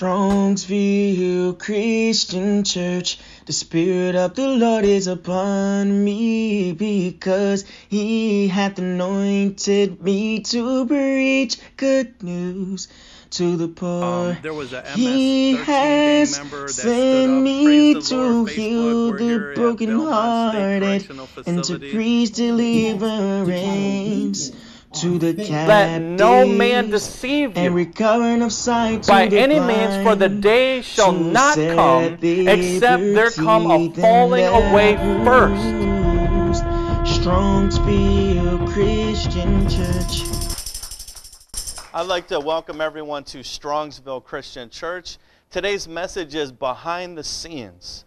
[0.00, 3.18] Strongsville Christian Church.
[3.44, 11.58] The Spirit of the Lord is upon me because He hath anointed me to preach
[11.76, 12.88] good news
[13.32, 14.30] to the poor.
[14.30, 18.16] Um, there was a MS he 13 has gang member that stood sent me to
[18.16, 21.10] Lord, heal the brokenhearted
[21.46, 24.50] and to preach deliverance
[24.92, 29.38] to the Let captives no man deceive and you recovering of sight to by the
[29.38, 34.94] any means, for the day shall not come except there come a falling them away
[34.96, 35.64] that first.
[35.64, 36.64] loosed.
[37.20, 40.24] Strongsville Christian Church.
[41.94, 45.18] I'd like to welcome everyone to Strongsville Christian Church.
[45.50, 48.04] Today's message is behind the scenes.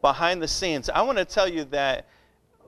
[0.00, 0.90] Behind the scenes.
[0.90, 2.06] I want to tell you that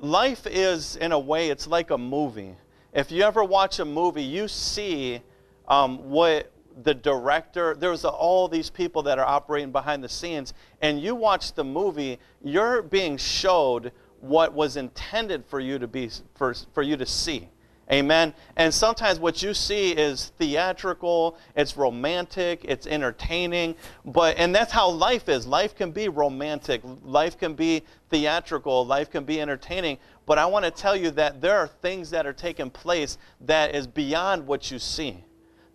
[0.01, 2.55] life is, in a way, it's like a movie.
[2.97, 5.21] If you ever watch a movie, you see
[5.69, 6.51] um, what
[6.83, 11.53] the director, there's all these people that are operating behind the scenes, and you watch
[11.53, 16.97] the movie, you're being showed what was intended for you to be, for, for you
[16.97, 17.51] to see.
[17.93, 18.35] Amen.
[18.57, 24.91] And sometimes what you see is theatrical, it's romantic, it's entertaining, but and that's how
[24.91, 25.47] life is.
[25.47, 30.65] Life can be romantic, life can be theatrical, life can be entertaining, but I want
[30.65, 34.71] to tell you that there are things that are taking place that is beyond what
[34.71, 35.25] you see.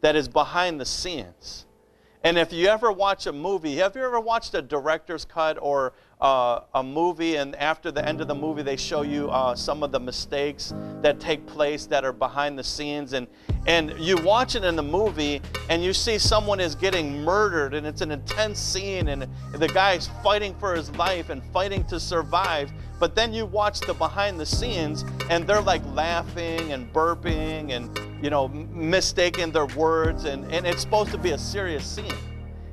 [0.01, 1.65] That is behind the scenes.
[2.23, 5.93] And if you ever watch a movie, have you ever watched a director's cut or
[6.21, 9.81] uh, a movie, and after the end of the movie, they show you uh, some
[9.81, 13.25] of the mistakes that take place that are behind the scenes, and
[13.65, 17.87] and you watch it in the movie, and you see someone is getting murdered, and
[17.87, 22.71] it's an intense scene, and the guy's fighting for his life and fighting to survive.
[23.01, 27.99] But then you watch the behind the scenes, and they're like laughing and burping and
[28.23, 32.13] you know mistaking their words, and and it's supposed to be a serious scene.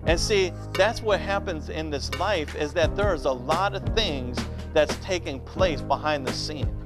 [0.04, 4.38] And see, that's what happens in this life is that there's a lot of things
[4.74, 6.76] that's taking place behind the scene.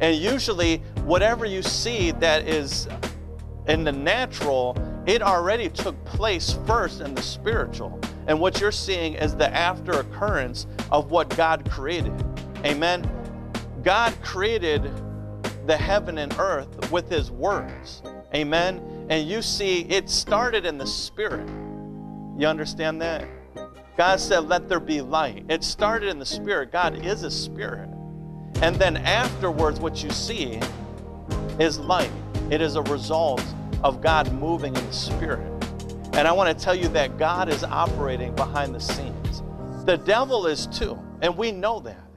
[0.00, 2.88] And usually, whatever you see that is
[3.68, 8.00] in the natural, it already took place first in the spiritual.
[8.26, 12.12] And what you're seeing is the after occurrence of what God created.
[12.64, 13.10] Amen.
[13.82, 14.90] God created
[15.66, 18.02] the heaven and earth with his words.
[18.34, 19.06] Amen.
[19.08, 21.48] And you see, it started in the spirit.
[22.38, 23.26] You understand that?
[23.96, 25.44] God said, Let there be light.
[25.48, 26.72] It started in the spirit.
[26.72, 27.88] God is a spirit.
[28.62, 30.60] And then afterwards, what you see
[31.58, 32.10] is light.
[32.50, 33.44] It is a result
[33.82, 35.46] of God moving in the spirit.
[36.14, 39.42] And I want to tell you that God is operating behind the scenes.
[39.86, 42.09] The devil is too, and we know that.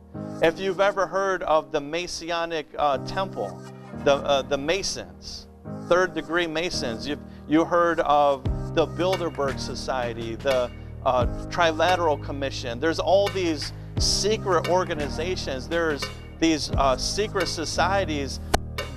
[0.43, 3.57] If you've ever heard of the Masonic uh, temple,
[4.03, 5.47] the, uh, the Masons,
[5.87, 8.43] third degree Masons, you've you heard of
[8.75, 10.69] the Bilderberg Society, the
[11.05, 12.81] uh, Trilateral Commission.
[12.81, 15.69] There's all these secret organizations.
[15.69, 16.03] There's
[16.41, 18.41] these uh, secret societies.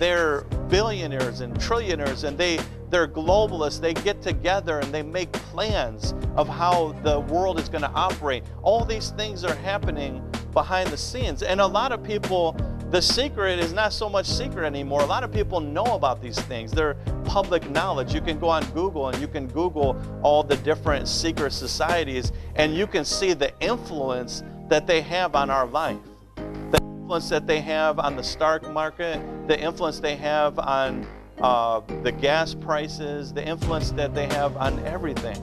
[0.00, 2.58] They're billionaires and trillionaires, and they
[2.90, 3.80] they're globalists.
[3.80, 8.42] They get together and they make plans of how the world is going to operate.
[8.62, 12.56] All these things are happening behind the scenes, and a lot of people.
[12.88, 15.02] The secret is not so much secret anymore.
[15.02, 16.70] A lot of people know about these things.
[16.70, 16.94] They're
[17.24, 18.14] public knowledge.
[18.14, 22.76] You can go on Google and you can Google all the different secret societies and
[22.76, 25.98] you can see the influence that they have on our life.
[26.36, 31.04] The influence that they have on the stock market, the influence they have on
[31.40, 35.36] uh, the gas prices, the influence that they have on everything.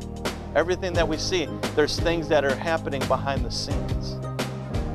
[0.55, 4.15] Everything that we see, there's things that are happening behind the scenes.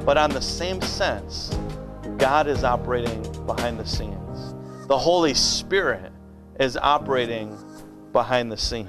[0.08, 1.54] But on the same sense,
[2.16, 4.54] God is operating behind the scenes.
[4.86, 6.10] The Holy Spirit
[6.58, 7.54] is operating
[8.14, 8.88] behind the scene.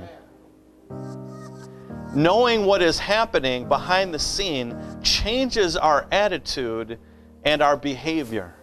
[2.16, 6.98] Knowing what is happening behind the scene changes our attitude
[7.44, 8.56] and our behavior.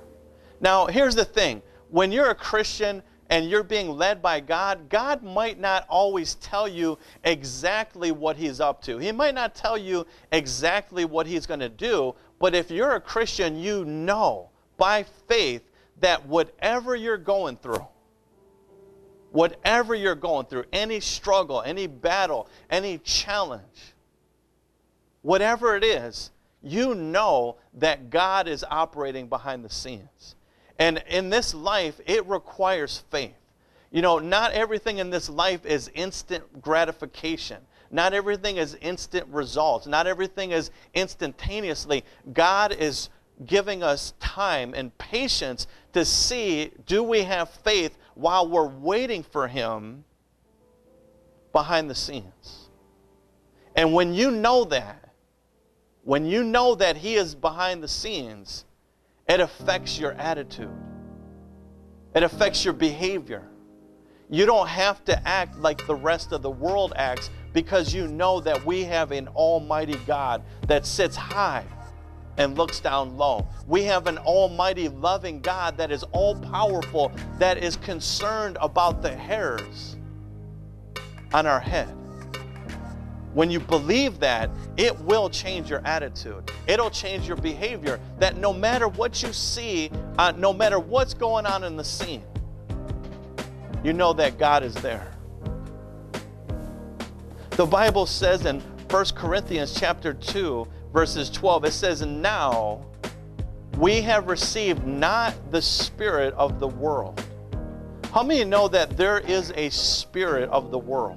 [0.58, 5.22] Now, here's the thing when you're a Christian and you're being led by God, God
[5.22, 8.98] might not always tell you exactly what He's up to.
[8.98, 13.00] He might not tell you exactly what He's going to do, but if you're a
[13.00, 15.62] Christian, you know by faith
[16.00, 17.86] that whatever you're going through,
[19.32, 23.94] whatever you're going through, any struggle, any battle, any challenge,
[25.22, 26.30] whatever it is,
[26.62, 30.34] you know that God is operating behind the scenes.
[30.78, 33.34] And in this life, it requires faith.
[33.90, 37.58] You know, not everything in this life is instant gratification.
[37.90, 39.86] Not everything is instant results.
[39.86, 42.04] Not everything is instantaneously.
[42.32, 43.10] God is
[43.44, 49.46] giving us time and patience to see do we have faith while we're waiting for
[49.46, 50.04] Him
[51.52, 52.70] behind the scenes.
[53.74, 55.10] And when you know that,
[56.04, 58.64] when you know that He is behind the scenes,
[59.28, 60.70] it affects your attitude,
[62.14, 63.46] it affects your behavior.
[64.28, 68.38] You don't have to act like the rest of the world acts because you know
[68.38, 71.64] that we have an almighty God that sits high
[72.36, 73.48] and looks down low.
[73.66, 79.16] We have an almighty loving God that is all powerful, that is concerned about the
[79.16, 79.96] hairs
[81.32, 81.88] on our head.
[83.32, 86.50] When you believe that, it will change your attitude.
[86.66, 87.98] It'll change your behavior.
[88.18, 92.22] That no matter what you see, uh, no matter what's going on in the scene,
[93.82, 95.15] you know that God is there.
[97.56, 98.60] The Bible says in
[98.90, 102.84] 1 Corinthians chapter 2, verses 12, it says, Now
[103.78, 107.18] we have received not the spirit of the world.
[108.12, 111.16] How many know that there is a spirit of the world?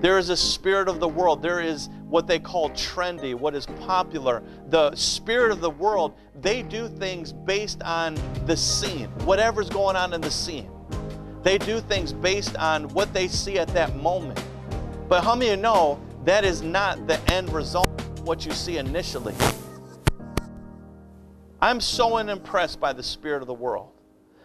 [0.00, 1.42] There is a spirit of the world.
[1.42, 4.42] There is what they call trendy, what is popular.
[4.70, 10.14] The spirit of the world, they do things based on the scene, whatever's going on
[10.14, 10.70] in the scene.
[11.42, 14.42] They do things based on what they see at that moment.
[15.08, 19.34] But how many know that is not the end result of what you see initially?
[21.60, 23.90] I'm so unimpressed by the spirit of the world.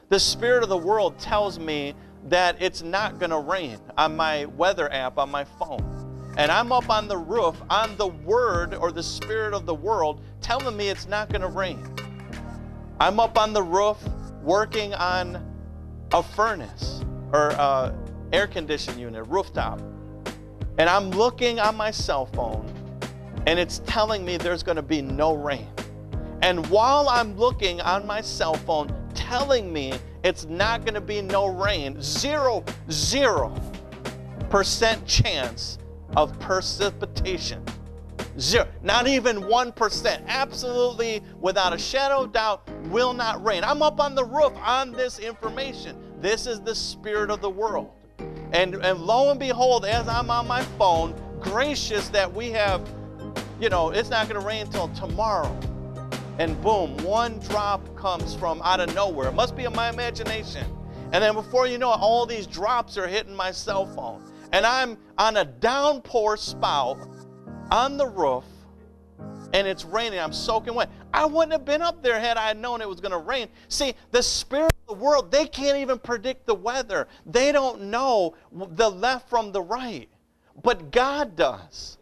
[0.09, 1.93] The spirit of the world tells me
[2.25, 6.33] that it's not going to rain on my weather app on my phone.
[6.37, 10.21] And I'm up on the roof on the word or the spirit of the world
[10.41, 11.83] telling me it's not going to rain.
[12.99, 13.97] I'm up on the roof
[14.41, 15.45] working on
[16.13, 17.95] a furnace or a
[18.31, 19.81] air conditioning unit, rooftop.
[20.79, 22.65] And I'm looking on my cell phone
[23.47, 25.67] and it's telling me there's going to be no rain.
[26.41, 29.93] And while I'm looking on my cell phone telling me
[30.23, 32.01] it's not going to be no rain.
[32.01, 33.53] Zero, zero
[34.49, 35.79] percent chance
[36.15, 37.61] of precipitation.
[38.39, 40.25] Zero, not even 1%.
[40.27, 43.65] Absolutely, without a shadow of doubt, will not rain.
[43.65, 45.97] I'm up on the roof on this information.
[46.21, 47.91] This is the spirit of the world.
[48.51, 52.87] And, and lo and behold, as I'm on my phone, gracious that we have,
[53.59, 55.57] you know, it's not going to rain until tomorrow
[56.39, 59.27] and boom, one drop comes from out of nowhere.
[59.27, 60.65] It must be in my imagination.
[61.11, 64.23] And then before you know it, all these drops are hitting my cell phone.
[64.53, 66.97] And I'm on a downpour spout
[67.71, 68.45] on the roof,
[69.53, 70.19] and it's raining.
[70.19, 70.89] I'm soaking wet.
[71.13, 73.47] I wouldn't have been up there had I known it was going to rain.
[73.67, 77.07] See, the spirit of the world, they can't even predict the weather.
[77.25, 80.09] They don't know the left from the right.
[80.61, 81.97] But God does.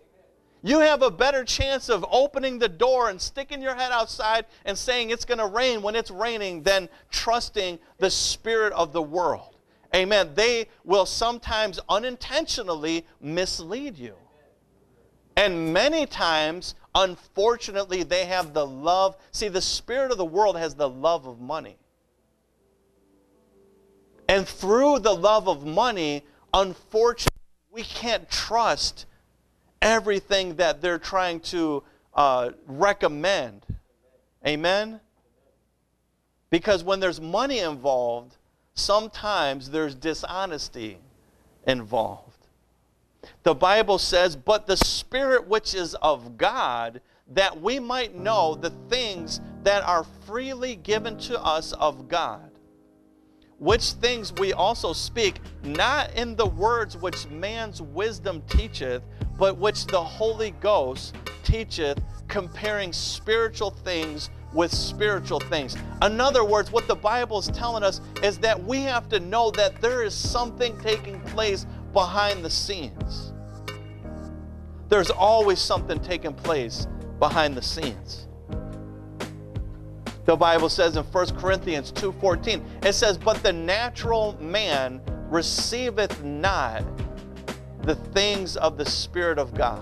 [0.64, 4.78] You have a better chance of opening the door and sticking your head outside and
[4.78, 9.56] saying it's going to rain when it's raining than trusting the spirit of the world.
[9.96, 10.32] Amen.
[10.34, 14.16] They will sometimes unintentionally mislead you.
[15.38, 19.16] And many times, unfortunately, they have the love.
[19.32, 21.78] See, the spirit of the world has the love of money.
[24.28, 26.24] And through the love of money,
[26.56, 27.38] unfortunately,
[27.72, 29.06] we can't trust
[29.80, 31.84] everything that they're trying to
[32.16, 33.64] uh, recommend.
[34.46, 35.00] Amen?
[36.50, 38.36] Because when there's money involved,
[38.74, 40.98] sometimes there's dishonesty
[41.68, 42.37] involved.
[43.44, 48.72] The Bible says, But the Spirit which is of God, that we might know the
[48.90, 52.52] things that are freely given to us of God
[53.60, 59.02] which things we also speak, not in the words which man's wisdom teacheth,
[59.38, 65.76] but which the Holy Ghost teacheth, comparing spiritual things with spiritual things.
[66.04, 69.52] In other words, what the Bible is telling us is that we have to know
[69.52, 71.66] that there is something taking place
[71.98, 73.34] behind the scenes.
[74.88, 76.86] There's always something taking place
[77.18, 78.28] behind the scenes.
[80.26, 85.02] The Bible says in 1 Corinthians 2:14, it says, "But the natural man
[85.32, 86.84] receiveth not
[87.82, 89.82] the things of the Spirit of God.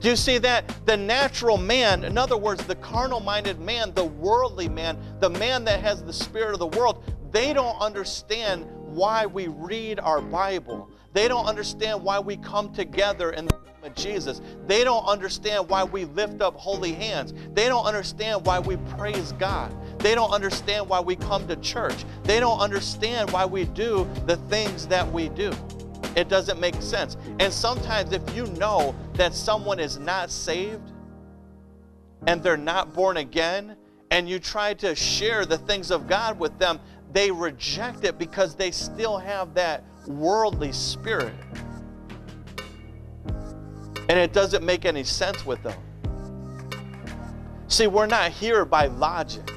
[0.00, 0.70] Do you see that?
[0.84, 5.64] The natural man, in other words, the carnal minded man, the worldly man, the man
[5.64, 10.90] that has the spirit of the world, they don't understand why we read our Bible.
[11.16, 14.42] They don't understand why we come together in the name of Jesus.
[14.66, 17.32] They don't understand why we lift up holy hands.
[17.54, 19.74] They don't understand why we praise God.
[19.98, 22.04] They don't understand why we come to church.
[22.24, 25.52] They don't understand why we do the things that we do.
[26.16, 27.16] It doesn't make sense.
[27.40, 30.92] And sometimes, if you know that someone is not saved
[32.26, 33.78] and they're not born again,
[34.10, 36.78] and you try to share the things of God with them,
[37.12, 41.34] they reject it because they still have that worldly spirit.
[44.08, 45.78] And it doesn't make any sense with them.
[47.68, 49.50] See, we're not here by logic.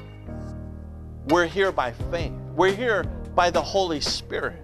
[1.28, 2.32] We're here by faith.
[2.56, 3.04] We're here
[3.34, 4.60] by the Holy Spirit.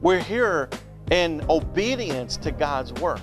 [0.00, 0.70] We're here
[1.10, 3.22] in obedience to God's word.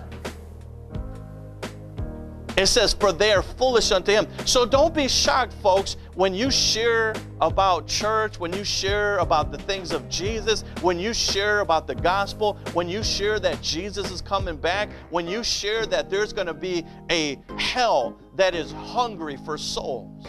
[2.57, 4.27] It says, For they are foolish unto him.
[4.45, 9.59] So don't be shocked, folks, when you share about church, when you share about the
[9.59, 14.21] things of Jesus, when you share about the gospel, when you share that Jesus is
[14.21, 19.37] coming back, when you share that there's going to be a hell that is hungry
[19.45, 20.27] for souls.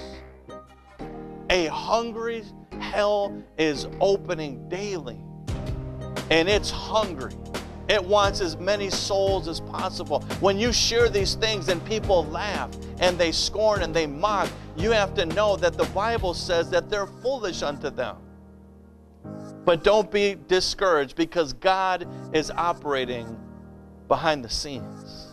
[1.48, 2.44] A hungry
[2.78, 5.18] hell is opening daily,
[6.30, 7.32] and it's hungry.
[7.88, 10.20] It wants as many souls as possible.
[10.40, 14.90] When you share these things and people laugh and they scorn and they mock, you
[14.90, 18.16] have to know that the Bible says that they're foolish unto them.
[19.64, 23.38] But don't be discouraged because God is operating
[24.06, 25.28] behind the scenes.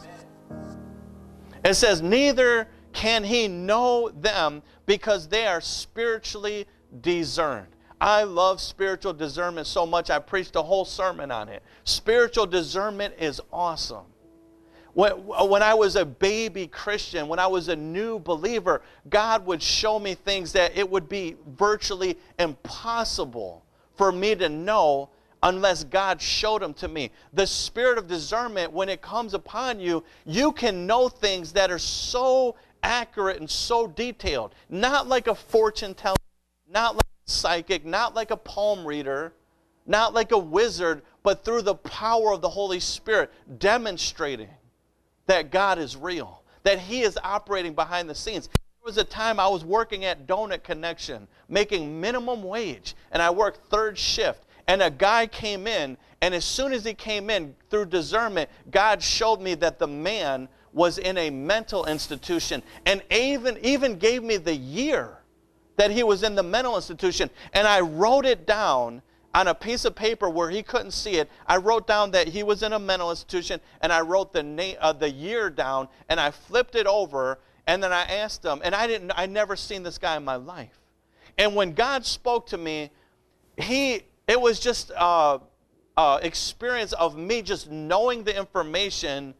[1.63, 6.67] It says, Neither can he know them because they are spiritually
[7.01, 7.74] discerned.
[7.99, 11.63] I love spiritual discernment so much, I preached a whole sermon on it.
[11.83, 14.05] Spiritual discernment is awesome.
[14.93, 19.61] When, when I was a baby Christian, when I was a new believer, God would
[19.61, 25.09] show me things that it would be virtually impossible for me to know
[25.43, 27.11] unless God showed them to me.
[27.33, 31.79] The spirit of discernment, when it comes upon you, you can know things that are
[31.79, 34.55] so accurate and so detailed.
[34.69, 36.15] Not like a fortune teller,
[36.69, 39.33] not like psychic, not like a palm reader,
[39.85, 44.49] not like a wizard, but through the power of the Holy Spirit, demonstrating
[45.27, 48.47] that God is real, that He is operating behind the scenes.
[48.47, 53.29] There was a time I was working at Donut Connection, making minimum wage, and I
[53.31, 54.43] worked third shift.
[54.67, 59.01] And a guy came in, and as soon as he came in through discernment, God
[59.01, 64.37] showed me that the man was in a mental institution and even, even gave me
[64.37, 65.19] the year
[65.77, 67.29] that he was in the mental institution.
[67.53, 69.01] And I wrote it down
[69.33, 71.29] on a piece of paper where he couldn't see it.
[71.45, 74.79] I wrote down that he was in a mental institution, and I wrote the, na-
[74.79, 78.73] uh, the year down, and I flipped it over, and then I asked him, and
[78.73, 80.79] I didn't, I never seen this guy in my life.
[81.37, 82.91] And when God spoke to me,
[83.57, 85.39] he, it was just uh,
[85.97, 89.33] uh, experience of me just knowing the information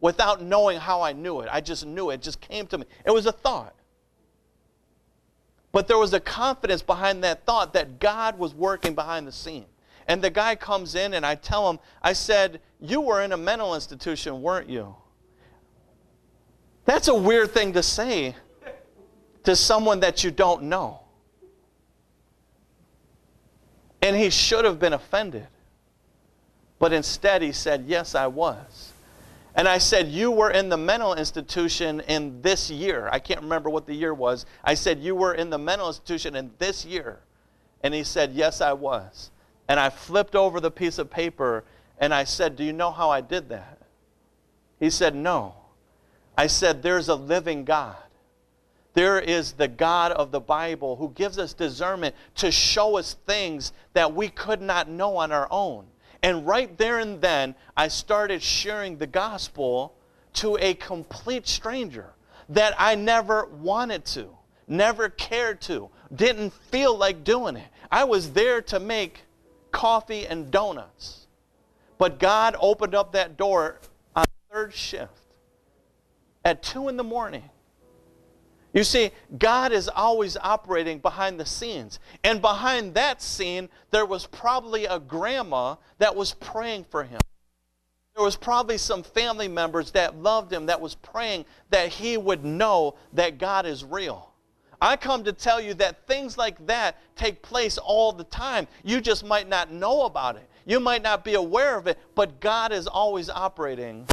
[0.00, 1.48] without knowing how I knew it.
[1.50, 2.14] I just knew it.
[2.14, 2.84] It just came to me.
[3.04, 3.74] It was a thought.
[5.72, 9.66] But there was a confidence behind that thought that God was working behind the scene.
[10.08, 13.36] And the guy comes in, and I tell him, I said, You were in a
[13.36, 14.96] mental institution, weren't you?
[16.84, 18.34] That's a weird thing to say
[19.44, 21.00] to someone that you don't know.
[24.02, 25.46] And he should have been offended.
[26.80, 28.89] But instead, he said, Yes, I was.
[29.54, 33.08] And I said, You were in the mental institution in this year.
[33.12, 34.46] I can't remember what the year was.
[34.62, 37.20] I said, You were in the mental institution in this year.
[37.82, 39.30] And he said, Yes, I was.
[39.68, 41.64] And I flipped over the piece of paper
[41.98, 43.78] and I said, Do you know how I did that?
[44.78, 45.54] He said, No.
[46.36, 47.96] I said, There's a living God.
[48.94, 53.72] There is the God of the Bible who gives us discernment to show us things
[53.92, 55.86] that we could not know on our own.
[56.22, 59.94] And right there and then, I started sharing the gospel
[60.34, 62.12] to a complete stranger
[62.50, 64.28] that I never wanted to,
[64.68, 67.68] never cared to, didn't feel like doing it.
[67.90, 69.22] I was there to make
[69.72, 71.26] coffee and donuts.
[71.98, 73.78] But God opened up that door
[74.16, 75.12] on third shift
[76.44, 77.48] at 2 in the morning
[78.72, 81.98] you see, God is always operating behind the scenes.
[82.22, 87.20] And behind that scene, there was probably a grandma that was praying for him.
[88.14, 92.44] There was probably some family members that loved him that was praying that he would
[92.44, 94.32] know that God is real.
[94.80, 98.66] I come to tell you that things like that take place all the time.
[98.82, 100.48] You just might not know about it.
[100.64, 104.06] You might not be aware of it, but God is always operating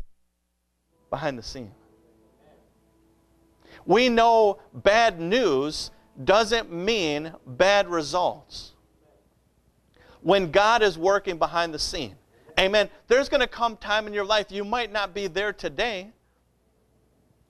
[1.10, 1.77] behind the scenes.
[3.88, 5.92] We know bad news
[6.22, 8.74] doesn't mean bad results.
[10.22, 12.16] When God is working behind the scene.
[12.60, 12.90] Amen.
[13.08, 16.12] There's going to come time in your life you might not be there today.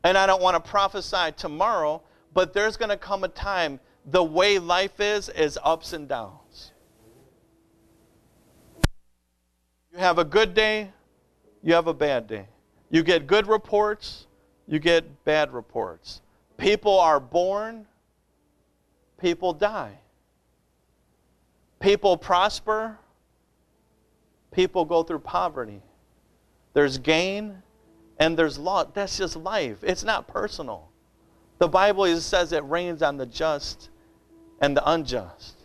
[0.04, 2.04] And I don't want to prophesy tomorrow,
[2.34, 6.72] but there's going to come a time the way life is is ups and downs.
[9.92, 10.92] You have a good day,
[11.64, 12.48] you have a bad day.
[12.92, 14.28] You get good reports,
[14.68, 16.22] you get bad reports.
[16.58, 17.86] People are born,
[19.20, 20.00] people die.
[21.80, 22.98] People prosper,
[24.52, 25.82] people go through poverty.
[26.74, 27.62] There's gain
[28.20, 28.88] and there's loss.
[28.94, 29.78] That's just life.
[29.84, 30.90] It's not personal.
[31.60, 33.90] The Bible says it rains on the just
[34.60, 35.56] and the unjust.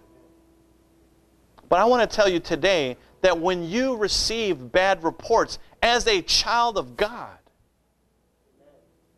[1.68, 6.20] But I want to tell you today that when you receive bad reports as a
[6.22, 7.38] child of God,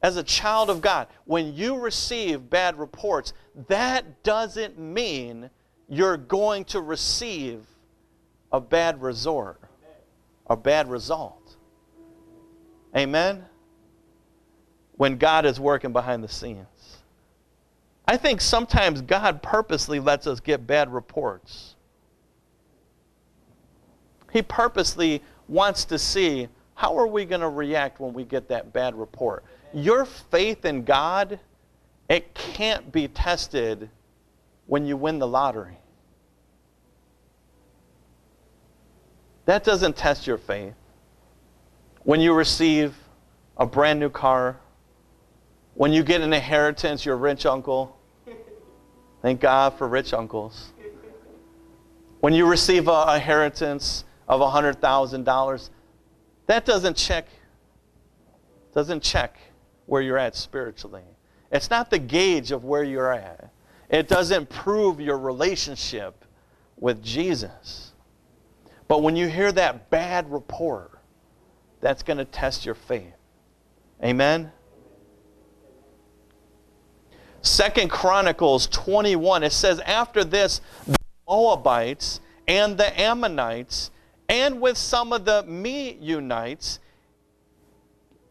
[0.04, 3.32] as a child of God, when you receive bad reports,
[3.68, 5.48] that doesn't mean
[5.88, 7.64] you're going to receive
[8.52, 9.62] a bad resort,
[10.46, 11.56] a bad result.
[12.94, 13.46] Amen?
[14.96, 16.98] When God is working behind the scenes.
[18.06, 21.76] I think sometimes God purposely lets us get bad reports.
[24.34, 28.72] He purposely wants to see how are we going to react when we get that
[28.72, 29.44] bad report.
[29.72, 31.38] Your faith in God,
[32.08, 33.88] it can't be tested
[34.66, 35.78] when you win the lottery.
[39.46, 40.74] That doesn't test your faith.
[42.02, 42.94] When you receive
[43.56, 44.58] a brand new car,
[45.74, 47.96] when you get an inheritance, your rich uncle.
[49.22, 50.72] Thank God for rich uncles.
[52.20, 55.70] When you receive a inheritance of $100,000,
[56.46, 57.28] that doesn't check
[58.72, 59.38] doesn't check
[59.86, 61.04] where you're at spiritually.
[61.52, 63.50] It's not the gauge of where you're at.
[63.88, 66.24] It doesn't prove your relationship
[66.76, 67.92] with Jesus.
[68.88, 70.98] But when you hear that bad report,
[71.80, 73.14] that's going to test your faith.
[74.02, 74.50] Amen.
[77.42, 80.96] Second Chronicles 21 it says after this the
[81.28, 83.90] Moabites and the Ammonites
[84.28, 86.78] and with some of the Meunites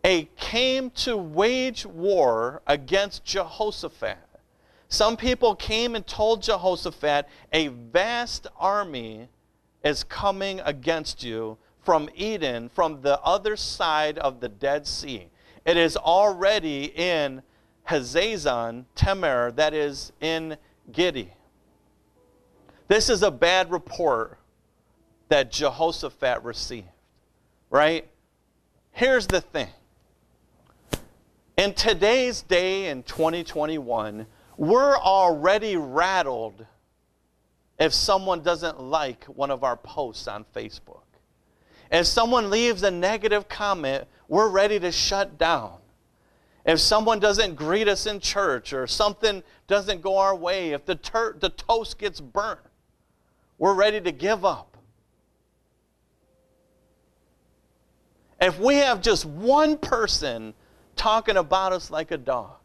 [0.06, 4.18] a came to wage war against Jehoshaphat.
[4.90, 9.30] Some people came and told Jehoshaphat, a vast army
[9.84, 15.30] is coming against you from Edom, from the other side of the Dead Sea.
[15.66, 17.42] It is already in
[17.88, 20.58] Hazazon Tamar, that is En
[20.91, 21.32] Gedi.
[22.88, 24.38] This is a bad report
[25.34, 26.86] that Jehoshaphat received,
[27.72, 28.08] right?
[28.91, 29.69] Here's the thing.
[31.58, 36.67] In today's day in 2021, we're already rattled
[37.80, 41.02] if someone doesn't like one of our posts on Facebook.
[41.91, 45.80] If someone leaves a negative comment, we're ready to shut down.
[46.63, 50.93] If someone doesn't greet us in church or something doesn't go our way, if the,
[51.39, 52.60] the toast gets burnt,
[53.58, 54.73] we're ready to give up.
[58.43, 60.53] If we have just one person
[60.97, 62.58] talking about us like a dog,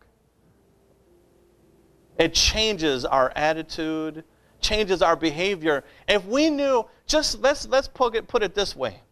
[2.18, 4.24] it changes our attitude,
[4.60, 5.84] changes our behavior.
[6.08, 9.02] If we knew, just let's, let's put, it, put it this way.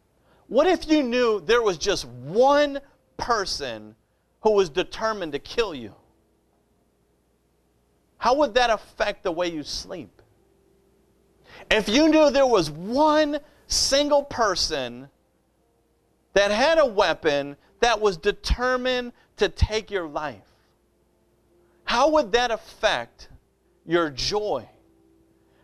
[0.48, 2.80] What if you knew there was just one
[3.16, 3.94] person
[4.40, 5.94] who was determined to kill you?
[8.18, 10.20] How would that affect the way you sleep?
[11.70, 15.08] If you knew there was one single person
[16.36, 20.36] that had a weapon that was determined to take your life,
[21.84, 23.30] how would that affect
[23.86, 24.68] your joy?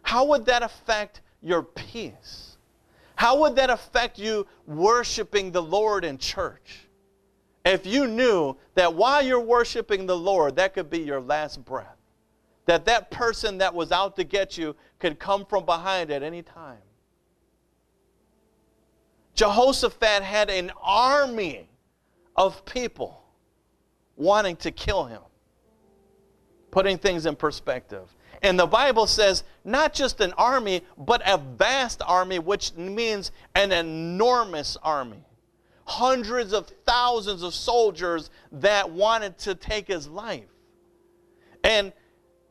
[0.01, 2.57] How would that affect your peace?
[3.17, 6.89] How would that affect you worshiping the Lord in church?
[7.67, 11.99] If you knew that while you're worshiping the Lord, that could be your last breath,
[12.65, 16.41] that that person that was out to get you could come from behind at any
[16.41, 16.81] time.
[19.35, 21.69] Jehoshaphat had an army
[22.37, 23.23] of people
[24.17, 25.23] wanting to kill him,
[26.71, 28.15] putting things in perspective.
[28.43, 33.73] And the Bible says not just an army, but a vast army, which means an
[33.73, 35.25] enormous army
[35.85, 40.49] hundreds of thousands of soldiers that wanted to take his life.
[41.65, 41.93] And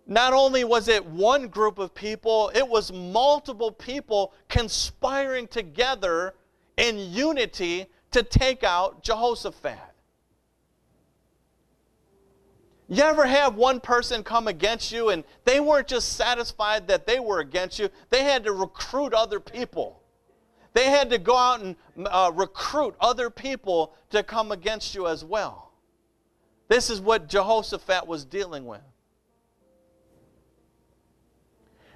[0.06, 6.34] not only was it one group of people, it was multiple people conspiring together
[6.82, 9.78] in unity to take out Jehoshaphat.
[12.90, 17.20] You ever have one person come against you and they weren't just satisfied that they
[17.20, 20.02] were against you, they had to recruit other people.
[20.74, 25.24] They had to go out and uh, recruit other people to come against you as
[25.24, 25.72] well.
[26.68, 28.82] This is what Jehoshaphat was dealing with.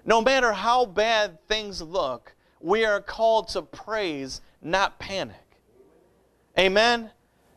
[0.05, 5.35] No matter how bad things look, we are called to praise, not panic.
[6.57, 7.11] Amen?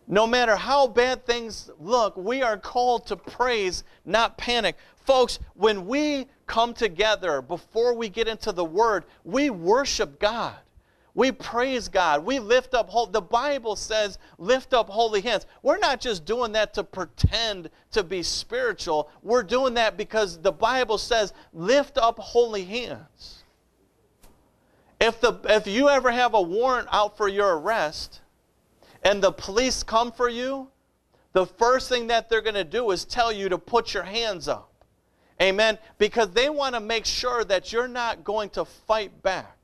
[0.07, 4.77] No matter how bad things look, we are called to praise, not panic.
[5.05, 10.55] Folks, when we come together before we get into the Word, we worship God.
[11.15, 12.25] We praise God.
[12.25, 13.07] We lift up whole.
[13.07, 15.47] The Bible says, lift up holy hands.
[15.63, 19.11] We're not just doing that to pretend to be spiritual.
[19.23, 23.38] We're doing that because the Bible says, lift up holy hands.
[25.01, 28.21] If, the, if you ever have a warrant out for your arrest
[29.03, 30.69] and the police come for you,
[31.33, 34.49] the first thing that they're going to do is tell you to put your hands
[34.49, 34.73] up.
[35.41, 35.79] Amen.
[35.99, 39.57] Because they want to make sure that you're not going to fight back.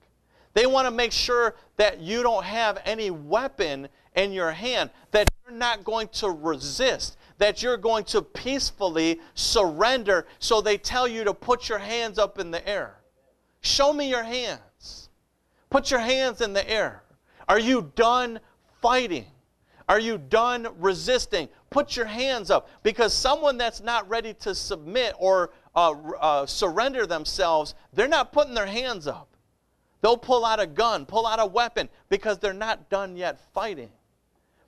[0.52, 5.28] They want to make sure that you don't have any weapon in your hand, that
[5.44, 10.26] you're not going to resist, that you're going to peacefully surrender.
[10.38, 12.94] So they tell you to put your hands up in the air.
[13.62, 14.60] Show me your hands.
[15.74, 17.02] Put your hands in the air.
[17.48, 18.38] Are you done
[18.80, 19.26] fighting?
[19.88, 21.48] Are you done resisting?
[21.70, 27.08] Put your hands up because someone that's not ready to submit or uh, uh, surrender
[27.08, 29.26] themselves, they're not putting their hands up.
[30.00, 33.90] They'll pull out a gun, pull out a weapon because they're not done yet fighting.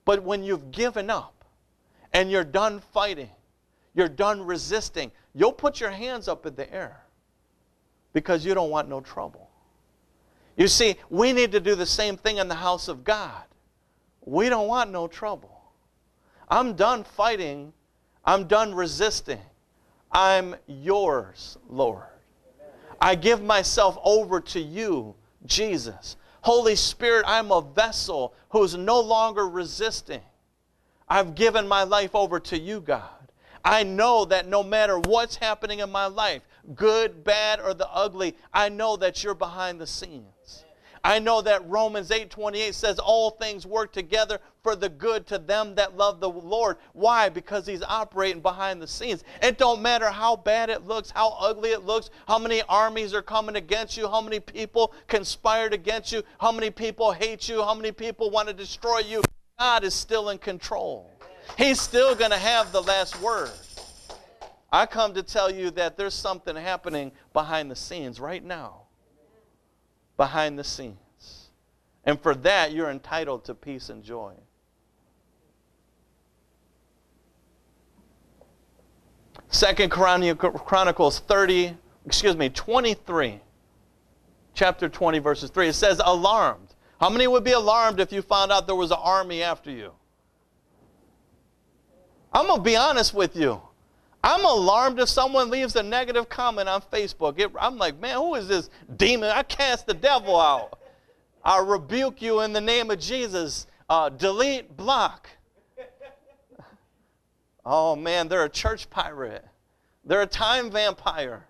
[0.05, 1.45] But when you've given up
[2.15, 3.31] and you're done fighting,
[3.95, 7.01] you're done resisting, you'll put your hands up in the air
[8.13, 9.46] because you don't want no trouble.
[10.57, 13.43] You see, we need to do the same thing in the house of God.
[14.25, 15.63] We don't want no trouble.
[16.49, 17.73] I'm done fighting.
[18.25, 19.41] I'm done resisting.
[20.11, 22.05] I'm yours, Lord.
[23.01, 25.15] I give myself over to you
[25.45, 26.17] Jesus.
[26.41, 30.23] Holy Spirit, I'm a vessel who's no longer resisting.
[31.09, 33.11] I've given my life over to you, God.
[33.65, 36.43] I know that no matter what's happening in my life,
[36.75, 40.36] good, bad, or the ugly, I know that you're behind the scenes.
[41.07, 45.77] I know that Romans 8:28 says all things work together for the good to them
[45.77, 46.79] that love the Lord.
[46.95, 47.29] Why?
[47.29, 49.23] Because he's operating behind the scenes.
[49.41, 53.23] It don't matter how bad it looks, how ugly it looks, how many armies are
[53.23, 57.75] coming against you, how many people conspired against you, how many people hate you, how
[57.75, 59.23] many people want to destroy you.
[59.61, 61.09] God is still in control.
[61.57, 63.53] He's still going to have the last word.
[64.73, 68.86] I come to tell you that there's something happening behind the scenes right now
[70.17, 71.51] behind the scenes.
[72.05, 74.33] And for that, you're entitled to peace and joy.
[79.49, 83.41] Second Chronicles 30, excuse me, 23,
[84.55, 85.69] chapter 20, verses 3.
[85.69, 86.75] It says, alarmed.
[87.01, 89.93] How many would be alarmed if you found out there was an army after you?
[92.33, 93.61] I'm going to be honest with you.
[94.27, 97.39] I'm alarmed if someone leaves a negative comment on Facebook.
[97.39, 99.31] It, I'm like, man, who is this demon?
[99.31, 100.81] I cast the devil out.
[101.45, 103.69] I rebuke you in the name of Jesus.
[103.89, 105.29] Uh, delete, block.
[107.65, 109.45] Oh man, they're a church pirate.
[110.05, 111.47] They're a time vampire.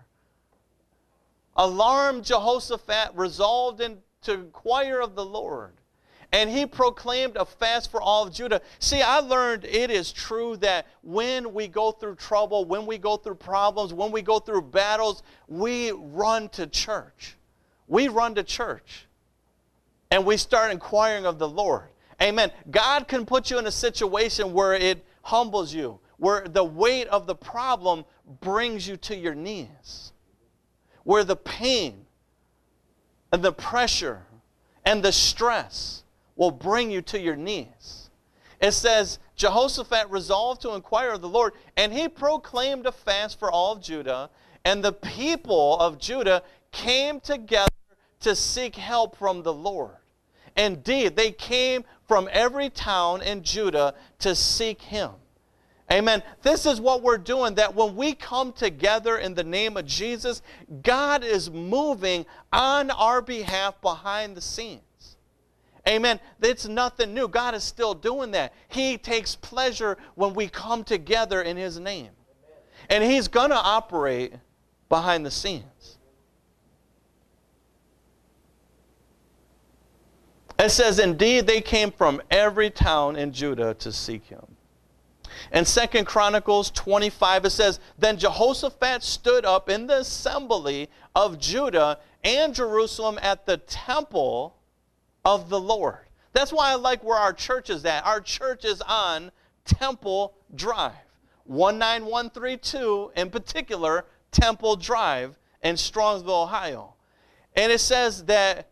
[1.55, 5.76] Alarmed Jehoshaphat resolved in, to inquire of the Lord
[6.31, 8.61] and he proclaimed a fast for all of Judah.
[8.79, 13.15] See, I learned it is true that when we go through trouble, when we go
[13.15, 17.37] through problems, when we go through battles, we run to church.
[17.87, 19.07] We run to church
[20.11, 21.89] and we start inquiring of the Lord.
[22.21, 22.51] Amen.
[22.71, 27.27] God can put you in a situation where it humbles you, where the weight of
[27.27, 28.03] the problem
[28.41, 30.11] brings you to your knees,
[31.03, 32.05] where the pain
[33.31, 34.23] and the pressure
[34.83, 36.03] and the stress
[36.37, 38.09] will bring you to your knees.
[38.61, 43.51] It says, Jehoshaphat resolved to inquire of the Lord, and he proclaimed a fast for
[43.51, 44.29] all of Judah,
[44.65, 47.67] and the people of Judah came together
[48.21, 49.97] to seek help from the Lord.
[50.55, 55.11] Indeed, they came from every town in Judah to seek him.
[55.91, 56.21] Amen.
[56.41, 60.41] This is what we're doing that when we come together in the name of Jesus,
[60.81, 64.81] God is moving on our behalf behind the scenes.
[65.87, 66.19] Amen.
[66.41, 67.27] It's nothing new.
[67.29, 68.53] God is still doing that.
[68.67, 72.09] He takes pleasure when we come together in His name.
[72.89, 74.33] And He's going to operate
[74.89, 75.97] behind the scenes.
[80.59, 84.45] It says, Indeed, they came from every town in Judah to seek Him.
[85.53, 91.99] In Second Chronicles 25, it says, Then Jehoshaphat stood up in the assembly of Judah
[92.23, 94.56] and Jerusalem at the temple
[95.27, 96.07] of the Lord.
[96.31, 98.05] That's why I like where our church is at.
[98.05, 99.29] Our church is on
[99.65, 100.93] Temple Drive.
[101.45, 106.93] 19132 in particular, Temple Drive in Strongsville, Ohio.
[107.57, 108.69] And it says that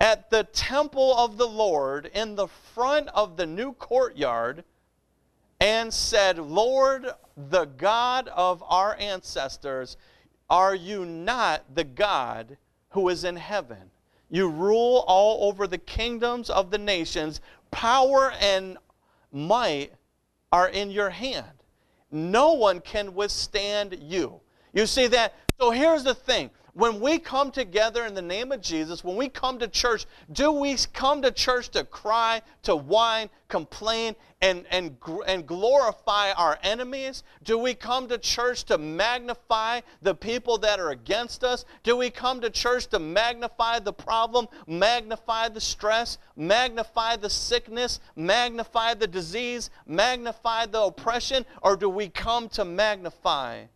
[0.00, 4.64] at the temple of the Lord in the front of the new courtyard
[5.60, 9.98] and said, Lord, the God of our ancestors,
[10.48, 12.56] are you not the God
[12.90, 13.90] who is in heaven?
[14.34, 17.40] You rule all over the kingdoms of the nations.
[17.70, 18.76] Power and
[19.30, 19.92] might
[20.50, 21.62] are in your hand.
[22.10, 24.40] No one can withstand you.
[24.72, 25.34] You see that?
[25.60, 26.50] So here's the thing.
[26.74, 30.50] When we come together in the name of Jesus, when we come to church, do
[30.50, 37.22] we come to church to cry, to whine, complain, and, and, and glorify our enemies?
[37.44, 41.64] Do we come to church to magnify the people that are against us?
[41.84, 48.00] Do we come to church to magnify the problem, magnify the stress, magnify the sickness,
[48.16, 51.46] magnify the disease, magnify the oppression?
[51.62, 53.66] Or do we come to magnify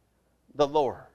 [0.56, 1.08] the Lord?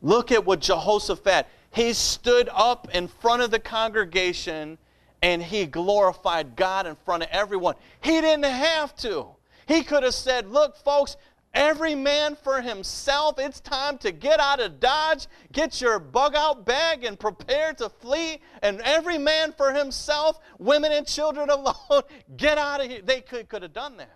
[0.00, 4.78] Look at what Jehoshaphat, he stood up in front of the congregation
[5.22, 7.74] and he glorified God in front of everyone.
[8.00, 9.26] He didn't have to.
[9.66, 11.16] He could have said, Look, folks,
[11.52, 13.38] every man for himself.
[13.38, 17.88] It's time to get out of Dodge, get your bug out bag, and prepare to
[17.88, 18.40] flee.
[18.62, 22.02] And every man for himself, women and children alone,
[22.36, 23.02] get out of here.
[23.02, 24.14] They could, could have done that.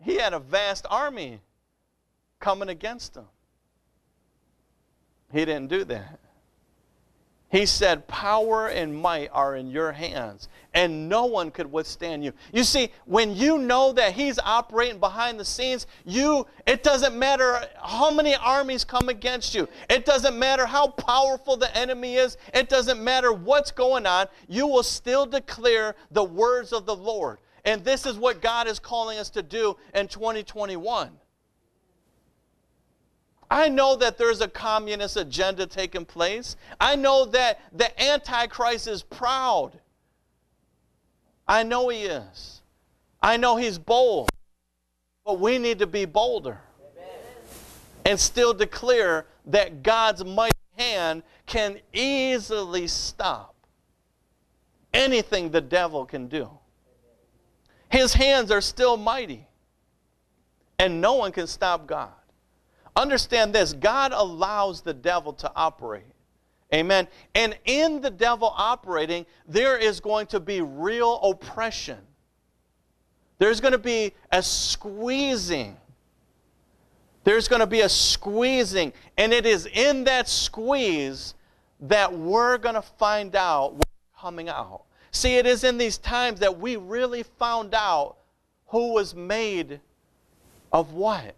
[0.00, 1.40] He had a vast army
[2.40, 3.26] coming against him.
[5.32, 6.20] He didn't do that.
[7.54, 12.32] He said, Power and might are in your hands, and no one could withstand you.
[12.52, 17.64] You see, when you know that He's operating behind the scenes, you it doesn't matter
[17.80, 19.68] how many armies come against you.
[19.88, 22.36] It doesn't matter how powerful the enemy is.
[22.52, 24.26] It doesn't matter what's going on.
[24.48, 27.38] You will still declare the words of the Lord.
[27.64, 31.12] And this is what God is calling us to do in 2021.
[33.50, 36.56] I know that there's a communist agenda taking place.
[36.80, 39.78] I know that the Antichrist is proud.
[41.46, 42.62] I know he is.
[43.22, 44.30] I know he's bold.
[45.24, 46.60] But we need to be bolder
[48.04, 53.54] and still declare that God's mighty hand can easily stop
[54.92, 56.48] anything the devil can do.
[57.88, 59.46] His hands are still mighty,
[60.78, 62.12] and no one can stop God.
[62.96, 66.04] Understand this God allows the devil to operate.
[66.72, 67.06] Amen.
[67.34, 71.98] And in the devil operating, there is going to be real oppression.
[73.38, 75.76] There's going to be a squeezing.
[77.24, 78.92] There's going to be a squeezing.
[79.16, 81.34] And it is in that squeeze
[81.80, 84.82] that we're going to find out what's coming out.
[85.10, 88.16] See, it is in these times that we really found out
[88.68, 89.80] who was made
[90.72, 91.34] of what.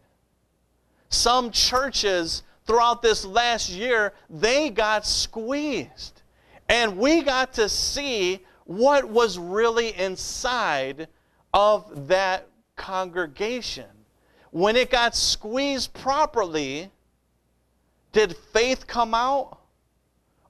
[1.08, 6.22] Some churches throughout this last year, they got squeezed.
[6.68, 11.08] And we got to see what was really inside
[11.54, 13.86] of that congregation.
[14.50, 16.90] When it got squeezed properly,
[18.12, 19.58] did faith come out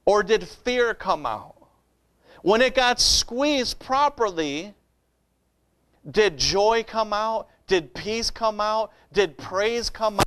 [0.05, 1.55] or did fear come out?
[2.43, 4.75] When it got squeezed properly,
[6.09, 7.49] did joy come out?
[7.67, 8.93] Did peace come out?
[9.13, 10.26] Did praise come out?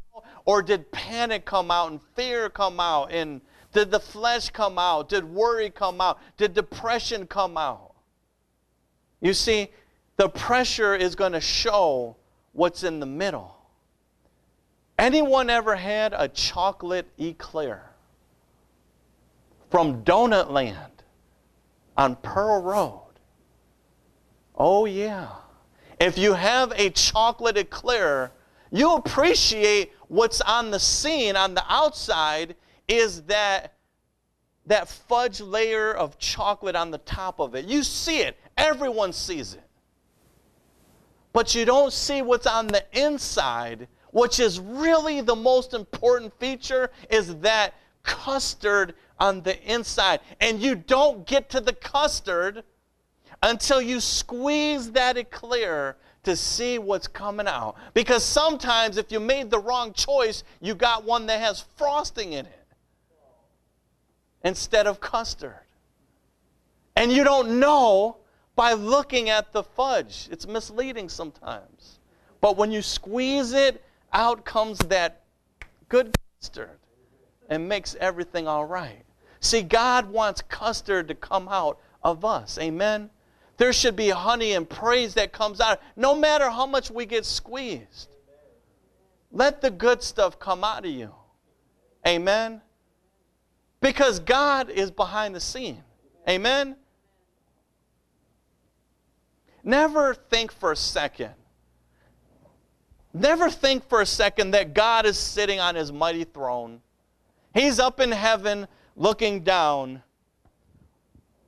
[0.49, 3.11] Or did panic come out and fear come out?
[3.11, 5.07] And did the flesh come out?
[5.07, 6.17] Did worry come out?
[6.37, 7.93] Did depression come out?
[9.21, 9.69] You see,
[10.17, 12.15] the pressure is going to show
[12.53, 13.57] what's in the middle.
[14.97, 17.91] Anyone ever had a chocolate eclair
[19.69, 21.03] from Donut Land
[21.95, 23.19] on Pearl Road?
[24.55, 25.27] Oh, yeah.
[25.99, 28.31] If you have a chocolate eclair,
[28.71, 32.55] you appreciate what's on the scene on the outside
[32.87, 33.75] is that
[34.65, 37.65] that fudge layer of chocolate on the top of it.
[37.65, 38.37] You see it.
[38.57, 39.63] Everyone sees it.
[41.31, 46.91] But you don't see what's on the inside, which is really the most important feature
[47.09, 50.19] is that custard on the inside.
[50.39, 52.63] And you don't get to the custard
[53.41, 57.75] until you squeeze that eclair to see what's coming out.
[57.93, 62.45] Because sometimes if you made the wrong choice, you got one that has frosting in
[62.45, 62.67] it
[64.43, 65.55] instead of custard.
[66.95, 68.17] And you don't know
[68.55, 70.27] by looking at the fudge.
[70.31, 71.99] It's misleading sometimes.
[72.41, 75.21] But when you squeeze it, out comes that
[75.87, 76.77] good custard
[77.49, 79.03] and makes everything all right.
[79.39, 82.57] See, God wants custard to come out of us.
[82.59, 83.09] Amen?
[83.59, 87.25] There should be honey and praise that comes out, no matter how much we get
[87.25, 88.09] squeezed.
[89.31, 91.13] Let the good stuff come out of you.
[92.07, 92.61] Amen.
[93.79, 95.83] Because God is behind the scene.
[96.27, 96.75] Amen.
[99.63, 101.33] Never think for a second.
[103.13, 106.81] Never think for a second that God is sitting on his mighty throne
[107.53, 110.03] He's up in heaven looking down,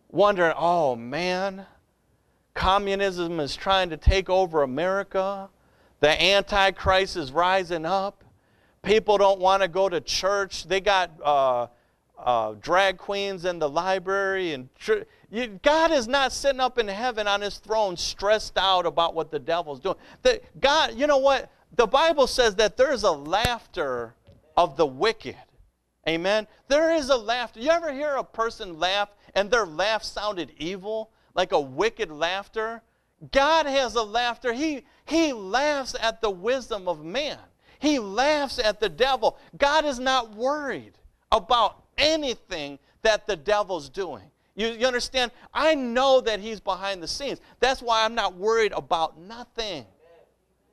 [0.09, 1.65] wondering, oh man,
[2.53, 5.49] communism is trying to take over America.
[5.99, 8.23] The Antichrist is rising up.
[8.81, 10.65] People don't want to go to church.
[10.67, 11.67] They got uh,
[12.17, 14.53] uh, drag queens in the library.
[14.53, 14.69] and
[15.29, 19.31] you, God is not sitting up in heaven on his throne stressed out about what
[19.31, 19.95] the devil's doing.
[20.23, 21.51] The, God, you know what?
[21.75, 24.13] The Bible says that there's a laughter
[24.57, 25.37] of the wicked.
[26.07, 26.47] Amen.
[26.67, 27.59] There is a laughter.
[27.59, 32.81] You ever hear a person laugh and their laugh sounded evil, like a wicked laughter?
[33.31, 34.53] God has a laughter.
[34.53, 37.37] He, he laughs at the wisdom of man.
[37.79, 39.37] He laughs at the devil.
[39.57, 40.93] God is not worried
[41.31, 44.23] about anything that the devil's doing.
[44.55, 45.31] You, you understand?
[45.53, 47.39] I know that he's behind the scenes.
[47.59, 49.85] That's why I'm not worried about nothing.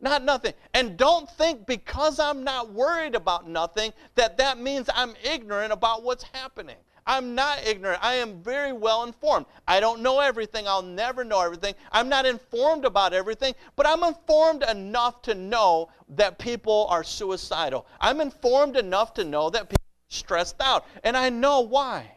[0.00, 0.52] Not nothing.
[0.74, 6.02] And don't think because I'm not worried about nothing that that means I'm ignorant about
[6.04, 6.76] what's happening.
[7.08, 8.04] I'm not ignorant.
[8.04, 9.46] I am very well informed.
[9.66, 10.68] I don't know everything.
[10.68, 11.74] I'll never know everything.
[11.90, 17.86] I'm not informed about everything, but I'm informed enough to know that people are suicidal.
[17.98, 20.84] I'm informed enough to know that people are stressed out.
[21.02, 22.12] And I know why.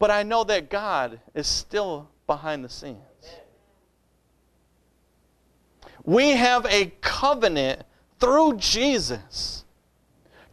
[0.00, 2.98] But I know that God is still behind the scenes.
[6.02, 7.84] We have a covenant
[8.18, 9.65] through Jesus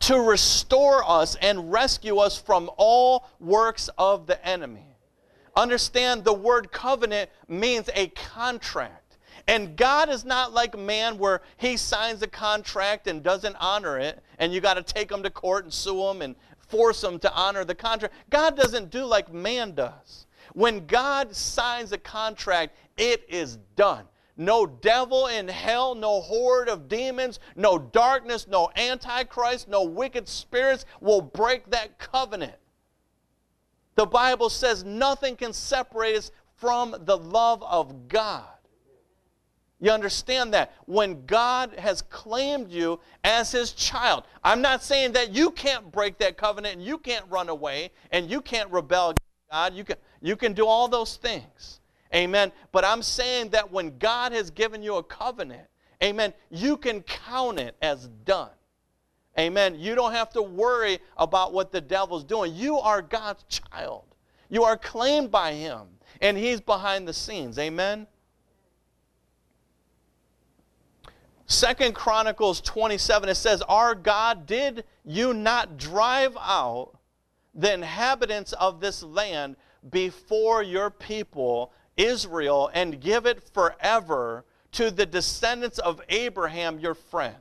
[0.04, 4.98] to restore us and rescue us from all works of the enemy.
[5.56, 9.18] Understand the word covenant means a contract.
[9.48, 14.22] And God is not like man where he signs a contract and doesn't honor it,
[14.40, 16.36] and you got to take him to court and sue him and
[16.68, 18.14] force him to honor the contract.
[18.30, 20.26] God doesn't do like man does.
[20.54, 24.06] When God signs a contract, it is done.
[24.36, 30.86] No devil in hell, no horde of demons, no darkness, no antichrist, no wicked spirits
[31.02, 32.56] will break that covenant.
[33.96, 38.48] The Bible says nothing can separate us from the love of God.
[39.80, 40.74] You understand that?
[40.86, 46.18] When God has claimed you as his child, I'm not saying that you can't break
[46.20, 49.74] that covenant and you can't run away and you can't rebel against God.
[49.74, 51.82] You can, you can do all those things.
[52.14, 52.52] Amen.
[52.72, 55.68] But I'm saying that when God has given you a covenant,
[56.04, 58.52] amen, you can count it as done.
[59.38, 59.80] Amen.
[59.80, 62.54] You don't have to worry about what the devil's doing.
[62.54, 64.04] You are God's child.
[64.50, 65.88] You are claimed by him,
[66.22, 67.58] and he's behind the scenes.
[67.58, 68.06] Amen.
[71.48, 76.94] Second Chronicles 27, it says, Our God, did you not drive out
[77.56, 79.56] the inhabitants of this land
[79.90, 87.36] before your people Israel and give it forever to the descendants of Abraham, your friend.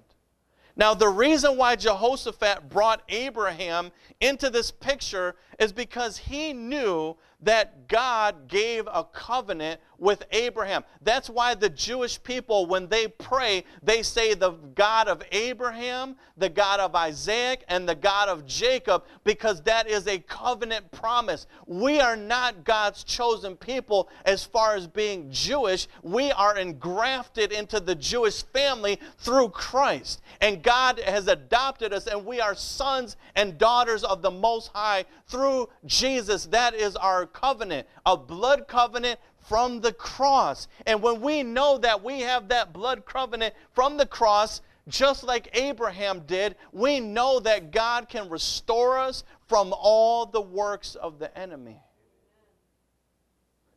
[0.74, 7.88] Now, the reason why Jehoshaphat brought Abraham into this picture is because he knew that
[7.88, 10.82] God gave a covenant with Abraham.
[11.02, 16.48] That's why the Jewish people, when they pray, they say the God of Abraham, the
[16.48, 21.46] God of Isaac, and the God of Jacob, because that is a covenant promise.
[21.66, 25.86] We are not God's chosen people as far as being Jewish.
[26.02, 30.20] We are engrafted into the Jewish family through Christ.
[30.40, 35.04] And God has adopted us, and we are sons and daughters of the Most High
[35.32, 36.46] through Jesus.
[36.46, 39.18] That is our covenant, a blood covenant
[39.48, 40.68] from the cross.
[40.86, 45.48] And when we know that we have that blood covenant from the cross, just like
[45.54, 51.36] Abraham did, we know that God can restore us from all the works of the
[51.36, 51.80] enemy.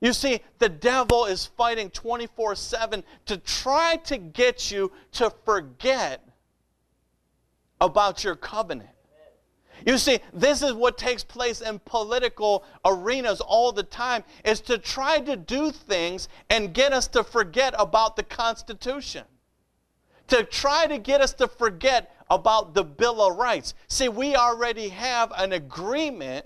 [0.01, 6.21] You see, the devil is fighting 24 7 to try to get you to forget
[7.79, 8.94] about your covenant.
[9.85, 14.77] You see, this is what takes place in political arenas all the time is to
[14.77, 19.23] try to do things and get us to forget about the Constitution.
[20.29, 23.73] To try to get us to forget about the Bill of Rights.
[23.87, 26.45] See, we already have an agreement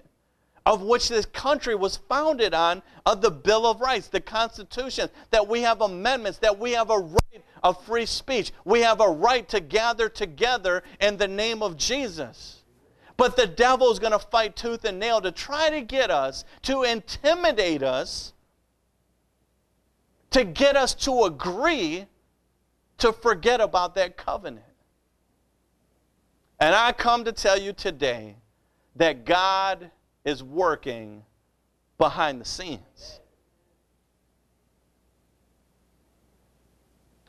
[0.66, 5.48] of which this country was founded on of the Bill of Rights, the Constitution, that
[5.48, 8.52] we have amendments, that we have a right of free speech.
[8.66, 12.59] We have a right to gather together in the name of Jesus.
[13.20, 16.46] But the devil is going to fight tooth and nail to try to get us,
[16.62, 18.32] to intimidate us,
[20.32, 22.06] to get us to agree
[23.00, 24.64] to forget about that covenant.
[26.62, 28.38] And I come to tell you today
[28.96, 29.92] that God
[30.24, 31.26] is working
[31.98, 33.20] behind the scenes.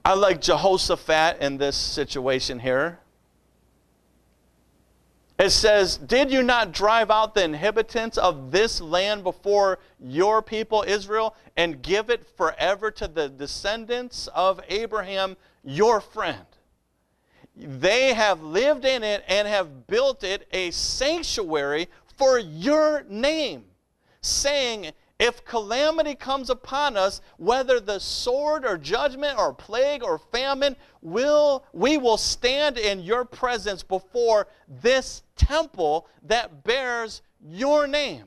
[0.05, 3.01] I like Jehoshaphat in this situation here.
[5.41, 10.85] It says, Did you not drive out the inhabitants of this land before your people
[10.87, 16.45] Israel and give it forever to the descendants of Abraham, your friend?
[17.57, 21.89] They have lived in it and have built it a sanctuary
[22.19, 23.65] for your name,
[24.21, 24.91] saying,
[25.21, 31.67] if calamity comes upon us, whether the sword or judgment or plague or famine, will,
[31.75, 38.25] we will stand in your presence before this temple that bears your name.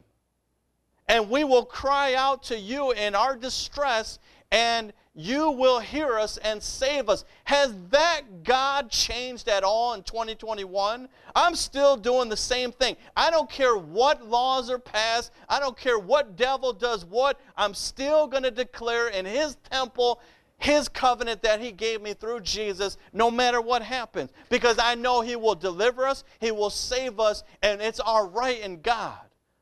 [1.08, 4.20] And we will cry out to you in our distress,
[4.54, 7.26] and you will hear us and save us.
[7.46, 11.10] Has that God changed at all in 2021?
[11.36, 12.96] I'm still doing the same thing.
[13.18, 17.40] I don't care what laws are passed, I don't care what devil does what.
[17.58, 20.22] I'm still going to declare in his temple
[20.60, 25.22] his covenant that he gave me through Jesus, no matter what happens, because I know
[25.22, 29.20] he will deliver us, he will save us, and it's our right in God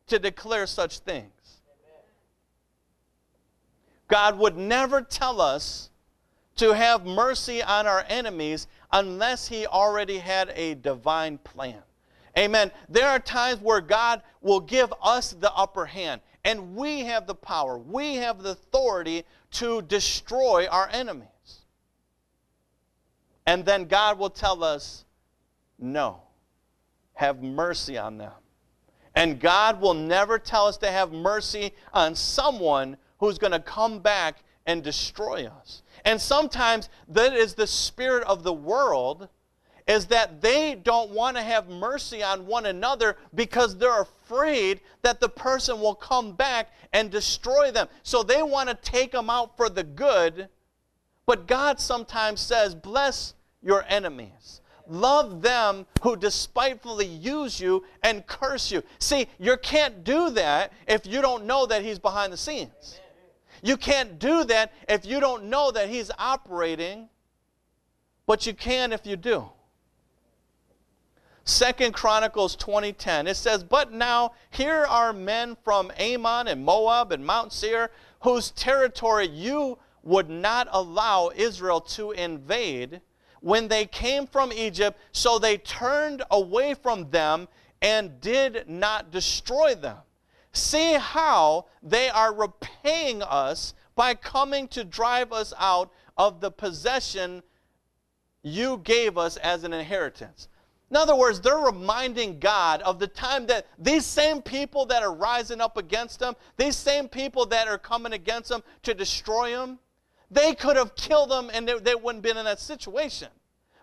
[0.08, 1.32] to declare such things.
[4.12, 5.90] God would never tell us
[6.58, 11.82] to have mercy on our enemies unless He already had a divine plan.
[12.38, 12.72] Amen.
[12.90, 17.36] There are times where God will give us the upper hand, and we have the
[17.36, 21.28] power, we have the authority to destroy our enemies.
[23.46, 25.06] And then God will tell us,
[25.80, 26.22] no,
[27.14, 28.34] have mercy on them.
[29.16, 34.00] And God will never tell us to have mercy on someone who's going to come
[34.00, 35.84] back and destroy us.
[36.04, 39.30] And sometimes that is the spirit of the world
[39.88, 45.20] is that they don't want to have mercy on one another because they're afraid that
[45.20, 47.88] the person will come back and destroy them.
[48.04, 50.50] So they want to take them out for the good.
[51.26, 54.62] But God sometimes says, Bless your enemies.
[54.88, 58.84] Love them who despitefully use you and curse you.
[59.00, 63.01] See, you can't do that if you don't know that He's behind the scenes.
[63.62, 67.10] You can't do that if you don't know that He's operating,
[68.26, 69.50] but you can if you do.
[71.44, 77.26] Second Chronicles 20:10 it says but now here are men from Ammon and Moab and
[77.26, 77.92] Mount Seir
[78.22, 83.02] whose territory you would not allow Israel to invade
[83.40, 87.48] when they came from Egypt so they turned away from them
[87.82, 89.98] and did not destroy them
[90.54, 97.44] See how they are repaying us by coming to drive us out of the possession
[98.44, 100.48] you gave us as an inheritance.
[100.90, 105.14] In other words, they're reminding God of the time that these same people that are
[105.14, 109.80] rising up against them, these same people that are coming against them to destroy them,
[110.30, 113.30] they could have killed them and they, they wouldn't have been in that situation.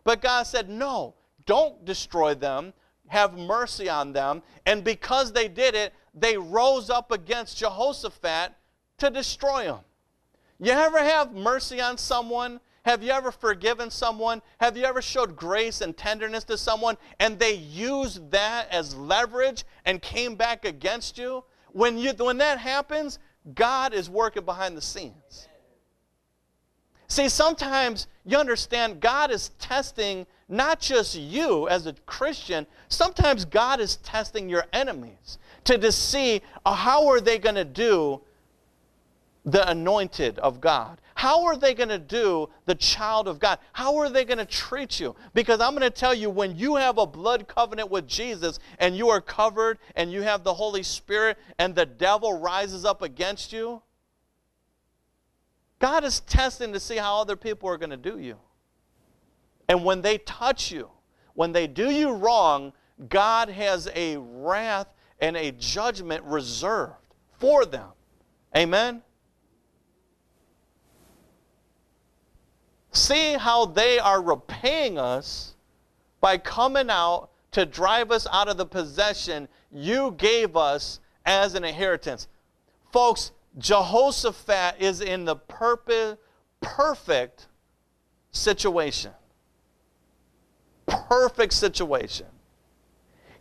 [0.05, 1.15] But God said, No,
[1.47, 2.75] don't destroy them.
[3.09, 4.43] Have mercy on them.
[4.67, 8.53] And because they did it, they rose up against Jehoshaphat
[8.99, 9.79] to destroy him.
[10.59, 12.61] You ever have mercy on someone?
[12.85, 14.43] Have you ever forgiven someone?
[14.61, 19.65] Have you ever showed grace and tenderness to someone and they used that as leverage
[19.85, 21.45] and came back against you?
[21.73, 23.19] When, you, when that happens,
[23.55, 25.49] God is working behind the scenes.
[27.09, 33.81] See, sometimes you understand God is testing not just you as a Christian, sometimes God
[33.81, 38.21] is testing your enemies to, see uh, how are they going to do
[39.45, 41.01] the anointed of God?
[41.15, 43.59] How are they going to do the child of God?
[43.73, 45.17] How are they going to treat you?
[45.35, 48.97] Because I'm going to tell you, when you have a blood covenant with Jesus and
[48.97, 53.53] you are covered and you have the Holy Spirit and the devil rises up against
[53.53, 53.83] you,
[55.79, 58.37] God is testing to see how other people are going to do you.
[59.69, 60.89] And when they touch you,
[61.35, 62.73] when they do you wrong,
[63.09, 64.89] God has a wrath
[65.21, 66.95] and a judgment reserved
[67.39, 67.89] for them.
[68.57, 69.03] Amen?
[72.93, 75.55] See how they are repaying us
[76.21, 81.65] by coming out to drive us out of the possession you gave us as an
[81.65, 82.27] inheritance.
[82.93, 85.37] Folks, Jehoshaphat is in the
[86.61, 87.47] perfect
[88.33, 89.13] situation.
[90.89, 92.27] Perfect situation.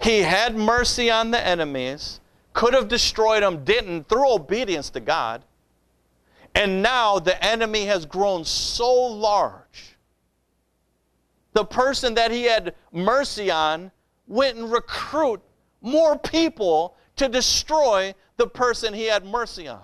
[0.02, 2.20] He had mercy on the enemies,
[2.54, 5.44] could have destroyed them, didn't, through obedience to God.
[6.54, 9.98] And now the enemy has grown so large.
[11.54, 13.92] The person that he had mercy on
[14.28, 15.42] went and recruit
[15.82, 19.84] more people to destroy the person he had mercy on.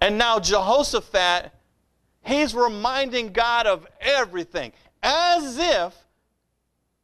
[0.00, 1.52] And now Jehoshaphat,
[2.28, 4.72] he's reminding God of everything,
[5.02, 5.94] as if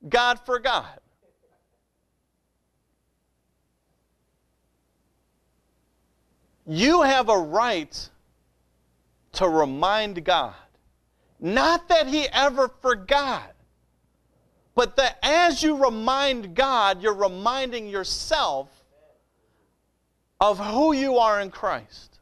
[0.09, 1.03] God forgot.
[6.67, 8.09] You have a right
[9.33, 10.55] to remind God.
[11.39, 13.55] Not that He ever forgot,
[14.75, 18.69] but that as you remind God, you're reminding yourself
[20.41, 22.19] of who you are in Christ.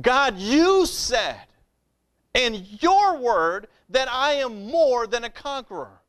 [0.00, 1.40] God, you said
[2.34, 6.00] in your word that I am more than a conqueror.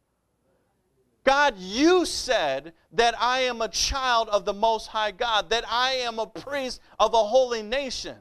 [1.23, 5.93] God, you said that I am a child of the Most High God, that I
[5.93, 8.17] am a priest of a holy nation.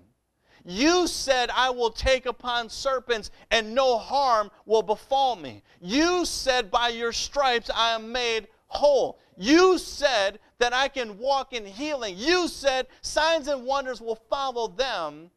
[0.65, 5.63] You said, I will take upon serpents and no harm will befall me.
[5.81, 9.19] You said, by your stripes I am made whole.
[9.37, 12.15] You said that I can walk in healing.
[12.17, 15.31] You said, signs and wonders will follow them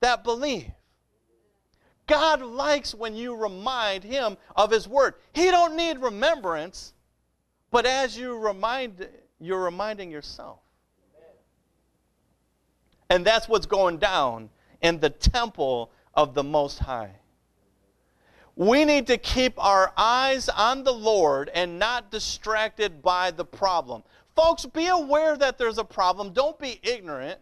[0.00, 0.72] that believe.
[2.08, 5.14] God likes when you remind him of his word.
[5.32, 6.94] He don't need remembrance,
[7.70, 9.06] but as you remind
[9.40, 10.58] you're reminding yourself.
[13.10, 14.50] And that's what's going down
[14.82, 17.12] in the temple of the Most High.
[18.56, 24.02] We need to keep our eyes on the Lord and not distracted by the problem.
[24.34, 26.32] Folks, be aware that there's a problem.
[26.32, 27.38] Don't be ignorant.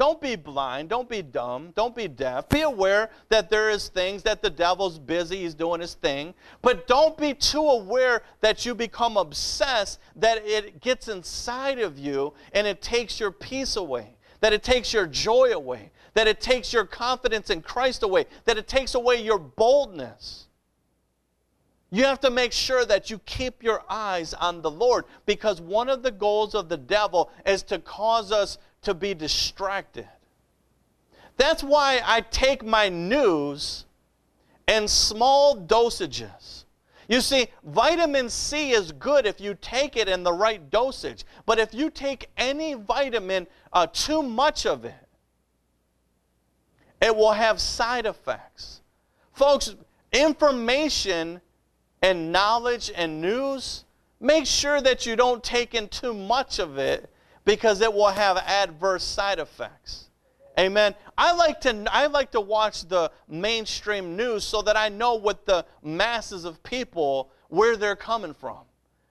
[0.00, 0.88] Don't be blind.
[0.88, 1.74] Don't be dumb.
[1.76, 2.48] Don't be deaf.
[2.48, 5.42] Be aware that there is things that the devil's busy.
[5.42, 6.32] He's doing his thing.
[6.62, 12.32] But don't be too aware that you become obsessed, that it gets inside of you
[12.54, 16.72] and it takes your peace away, that it takes your joy away, that it takes
[16.72, 20.46] your confidence in Christ away, that it takes away your boldness.
[21.92, 25.88] You have to make sure that you keep your eyes on the Lord because one
[25.88, 30.08] of the goals of the devil is to cause us to be distracted.
[31.36, 33.86] That's why I take my news
[34.68, 36.64] in small dosages.
[37.08, 41.24] You see, vitamin C is good if you take it in the right dosage.
[41.44, 44.94] But if you take any vitamin, uh, too much of it,
[47.02, 48.82] it will have side effects.
[49.32, 49.74] Folks,
[50.12, 51.40] information
[52.02, 53.84] and knowledge and news,
[54.20, 57.10] make sure that you don't take in too much of it
[57.50, 60.04] because it will have adverse side effects.
[60.56, 60.94] Amen.
[61.18, 65.46] I like to I like to watch the mainstream news so that I know what
[65.46, 68.58] the masses of people where they're coming from.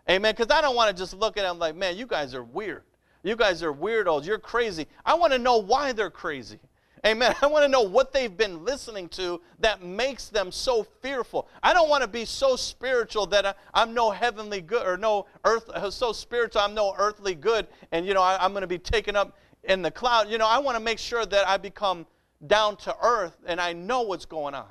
[0.10, 0.34] Amen.
[0.34, 2.84] Because I don't want to just look at them like, man, you guys are weird.
[3.24, 4.26] You guys are weirdos.
[4.26, 4.88] You're crazy.
[5.06, 6.60] I want to know why they're crazy.
[7.06, 7.34] Amen.
[7.42, 11.48] I want to know what they've been listening to that makes them so fearful.
[11.64, 15.26] I don't want to be so spiritual that I, am no heavenly good or no
[15.46, 18.80] earth, so spiritual I'm no earthly good and, you know, I, I'm going to be
[18.80, 20.30] taken up in the cloud.
[20.30, 22.06] You know, I want to make sure that I become
[22.48, 24.68] down to earth and I know what's going on.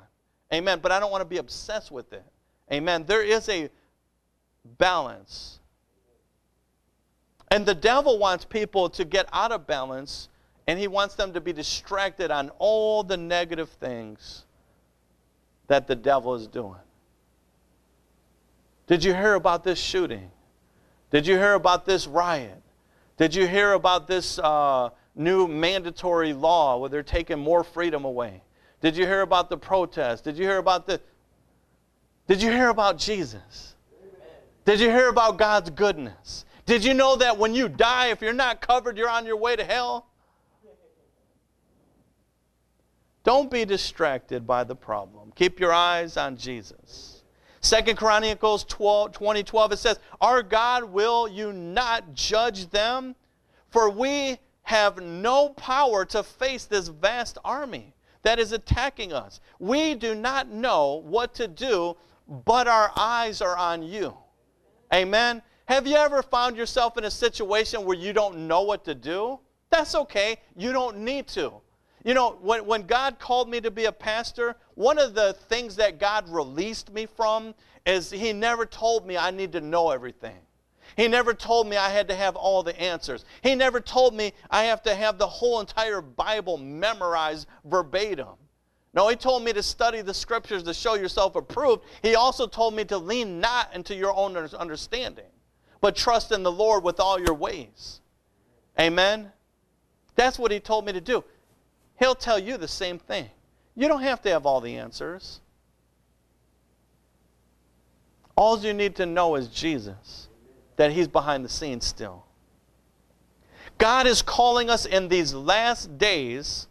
[0.53, 0.79] Amen.
[0.81, 2.23] But I don't want to be obsessed with it.
[2.71, 3.05] Amen.
[3.05, 3.69] There is a
[4.77, 5.59] balance.
[7.51, 10.29] And the devil wants people to get out of balance
[10.69, 14.45] and he wants them to be distracted on all the negative things
[15.65, 16.77] that the devil is doing.
[18.85, 20.29] Did you hear about this shooting?
[21.09, 22.61] Did you hear about this riot?
[23.17, 28.43] Did you hear about this uh, new mandatory law where they're taking more freedom away?
[28.79, 30.23] Did you hear about the protest?
[30.23, 31.01] Did you hear about the.
[32.27, 33.73] Did you hear about Jesus?
[34.65, 36.45] Did you hear about God's goodness?
[36.67, 39.55] Did you know that when you die, if you're not covered, you're on your way
[39.55, 40.05] to hell?
[43.23, 45.31] Don't be distracted by the problem.
[45.35, 47.23] Keep your eyes on Jesus.
[47.61, 53.15] Second Chronicles 12, 20, 12, it says, Our God will you not judge them?
[53.69, 57.93] For we have no power to face this vast army
[58.23, 59.39] that is attacking us.
[59.59, 61.97] We do not know what to do,
[62.45, 64.15] but our eyes are on you.
[64.93, 65.41] Amen.
[65.65, 69.39] Have you ever found yourself in a situation where you don't know what to do?
[69.69, 70.37] That's okay.
[70.55, 71.53] You don't need to.
[72.03, 75.75] You know, when, when God called me to be a pastor, one of the things
[75.75, 77.53] that God released me from
[77.85, 80.37] is He never told me I need to know everything.
[80.95, 83.25] He never told me I had to have all the answers.
[83.41, 88.35] He never told me I have to have the whole entire Bible memorized verbatim.
[88.93, 91.83] No, he told me to study the scriptures to show yourself approved.
[92.01, 95.29] He also told me to lean not into your own understanding,
[95.79, 98.01] but trust in the Lord with all your ways.
[98.79, 99.31] Amen?
[100.15, 101.23] That's what he told me to do.
[101.99, 103.29] He'll tell you the same thing.
[103.75, 105.41] You don't have to have all the answers.
[108.35, 110.29] All you need to know is Jesus,
[110.77, 112.25] that He's behind the scenes still.
[113.77, 116.67] God is calling us in these last days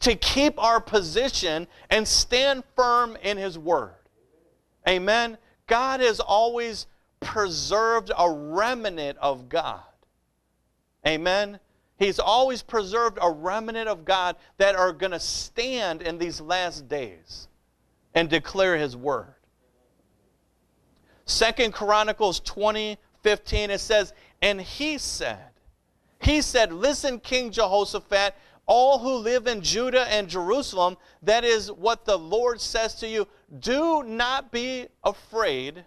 [0.00, 3.94] to keep our position and stand firm in His Word.
[4.88, 5.38] Amen.
[5.66, 6.86] God has always
[7.20, 9.80] preserved a remnant of God.
[11.06, 11.60] Amen.
[11.96, 16.88] He's always preserved a remnant of God that are going to stand in these last
[16.88, 17.48] days
[18.14, 19.34] and declare his word.
[21.24, 25.50] Second Chronicles 20, 15, it says, And he said,
[26.18, 28.34] He said, Listen, King Jehoshaphat,
[28.66, 33.28] all who live in Judah and Jerusalem, that is what the Lord says to you.
[33.60, 35.84] Do not be afraid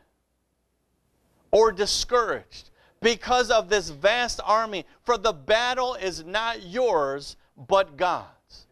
[1.51, 2.69] or discouraged
[3.01, 7.37] because of this vast army, for the battle is not yours,
[7.67, 8.67] but God's.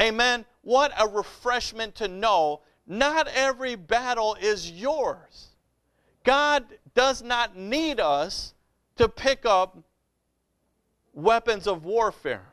[0.00, 0.44] Amen.
[0.62, 5.50] What a refreshment to know not every battle is yours.
[6.24, 8.54] God does not need us
[8.96, 9.78] to pick up
[11.12, 12.46] weapons of warfare.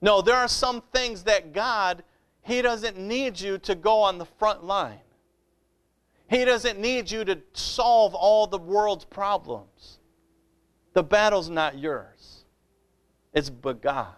[0.00, 2.04] No, there are some things that God,
[2.42, 5.00] He doesn't need you to go on the front line.
[6.28, 9.98] He doesn't need you to solve all the world's problems.
[10.92, 12.44] The battle's not yours,
[13.32, 14.14] it's but God's.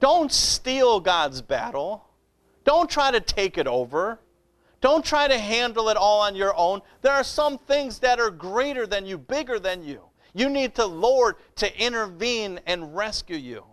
[0.00, 2.04] Don't steal God's battle.
[2.64, 4.20] Don't try to take it over.
[4.80, 6.82] Don't try to handle it all on your own.
[7.02, 10.02] There are some things that are greater than you, bigger than you.
[10.34, 13.64] You need the Lord to intervene and rescue you.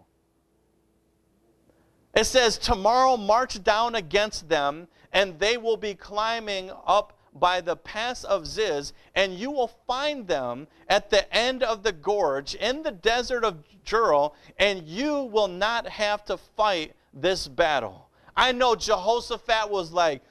[2.16, 7.76] It says, Tomorrow march down against them, and they will be climbing up by the
[7.78, 12.84] pass of Ziz, and you will find them at the end of the gorge in
[12.84, 18.09] the desert of Jeruel, and you will not have to fight this battle.
[18.36, 20.22] I know Jehoshaphat was like,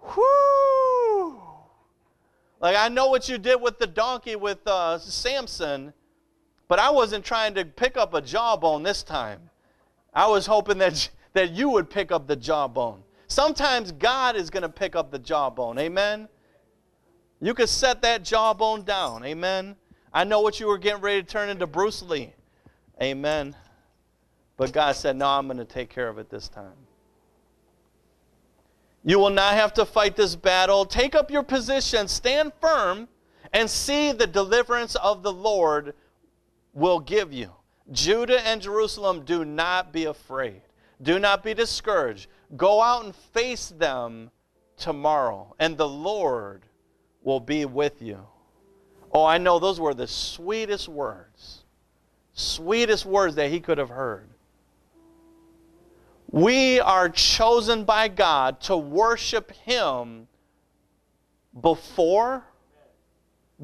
[0.00, 1.40] whoo!
[2.60, 5.92] Like, I know what you did with the donkey with uh, Samson,
[6.68, 9.50] but I wasn't trying to pick up a jawbone this time.
[10.14, 13.02] I was hoping that, that you would pick up the jawbone.
[13.28, 15.78] Sometimes God is going to pick up the jawbone.
[15.78, 16.28] Amen?
[17.40, 19.24] You could set that jawbone down.
[19.24, 19.76] Amen?
[20.12, 22.32] I know what you were getting ready to turn into Bruce Lee.
[23.00, 23.54] Amen.
[24.56, 26.72] But God said, No, I'm going to take care of it this time.
[29.04, 30.84] You will not have to fight this battle.
[30.84, 33.08] Take up your position, stand firm,
[33.52, 35.94] and see the deliverance of the Lord
[36.74, 37.52] will give you.
[37.92, 40.62] Judah and Jerusalem, do not be afraid.
[41.02, 42.28] Do not be discouraged.
[42.56, 44.30] Go out and face them
[44.76, 46.62] tomorrow, and the Lord
[47.22, 48.26] will be with you.
[49.12, 51.64] Oh, I know those were the sweetest words,
[52.32, 54.28] sweetest words that he could have heard.
[56.30, 60.28] We are chosen by God to worship Him
[61.58, 62.44] before,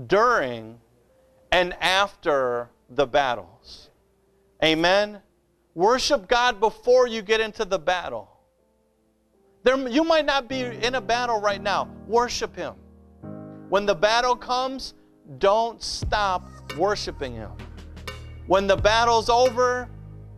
[0.07, 0.81] during,
[1.53, 3.91] and after the battles.
[4.63, 5.21] Amen.
[5.75, 8.31] Worship God before you get into the battle.
[9.65, 11.89] There, you might not be in a battle right now.
[12.07, 12.75] Worship Him.
[13.71, 14.95] When the battle comes,
[15.39, 16.47] don't stop
[16.79, 17.51] worshiping Him.
[18.47, 19.89] When the battle's over,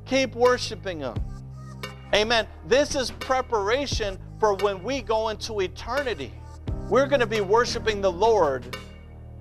[0.06, 1.16] keep worshiping Him.
[2.14, 2.46] Amen.
[2.66, 6.32] This is preparation for when we go into eternity.
[6.88, 8.76] We're going to be worshiping the Lord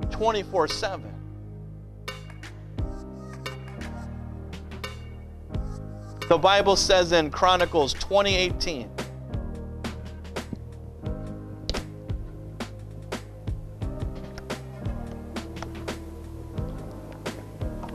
[0.10, 1.15] 24 7.
[6.28, 8.90] The Bible says in Chronicles 2018.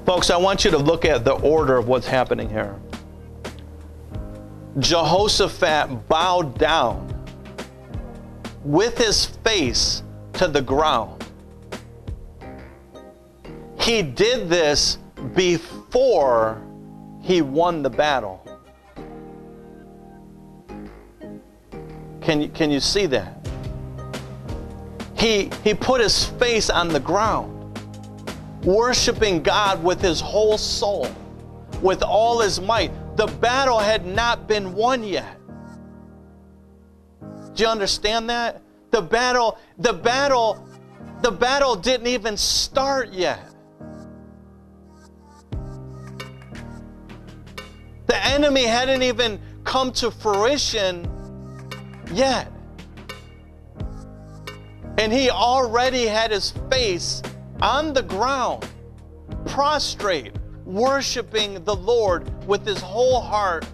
[0.06, 2.76] Folks, I want you to look at the order of what's happening here.
[4.78, 7.08] Jehoshaphat bowed down
[8.64, 10.04] with his face
[10.34, 11.24] to the ground.
[13.76, 14.98] He did this
[15.34, 16.62] before
[17.20, 18.46] he won the battle.
[22.20, 23.46] Can you, can you see that?
[25.16, 27.78] He, he put his face on the ground,
[28.64, 31.08] worshiping God with his whole soul,
[31.82, 32.90] with all his might
[33.20, 35.36] the battle had not been won yet.
[37.52, 38.62] Do you understand that?
[38.92, 40.66] The battle, the battle,
[41.20, 43.40] the battle didn't even start yet.
[48.26, 51.08] Enemy hadn't even come to fruition
[52.12, 52.50] yet.
[54.98, 57.22] And he already had his face
[57.62, 58.68] on the ground,
[59.46, 60.32] prostrate,
[60.64, 63.66] worshiping the Lord with his whole heart,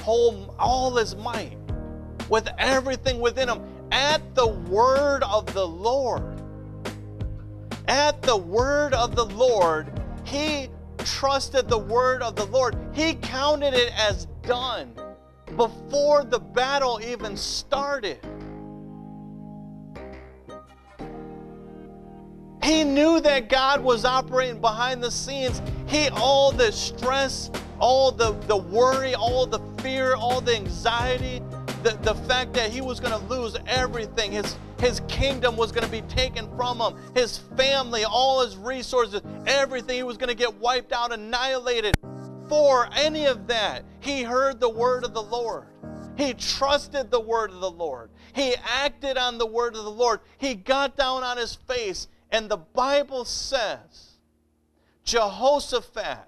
[0.00, 1.56] whole all his might,
[2.28, 6.40] with everything within him, at the word of the Lord.
[7.88, 10.68] At the word of the Lord, he
[11.02, 14.94] trusted the word of the Lord, he counted it as done
[15.56, 18.18] before the battle even started.
[22.62, 25.60] He knew that God was operating behind the scenes.
[25.86, 27.50] He, all the stress,
[27.80, 31.42] all the, the worry, all the fear, all the anxiety,
[31.82, 34.32] the, the fact that he was going to lose everything.
[34.32, 39.20] His, his kingdom was going to be taken from him, his family, all his resources,
[39.46, 39.96] everything.
[39.96, 41.96] He was going to get wiped out, annihilated.
[42.48, 45.66] For any of that, he heard the word of the Lord.
[46.16, 48.10] He trusted the word of the Lord.
[48.34, 50.20] He acted on the word of the Lord.
[50.38, 54.16] He got down on his face and the Bible says
[55.04, 56.26] Jehoshaphat,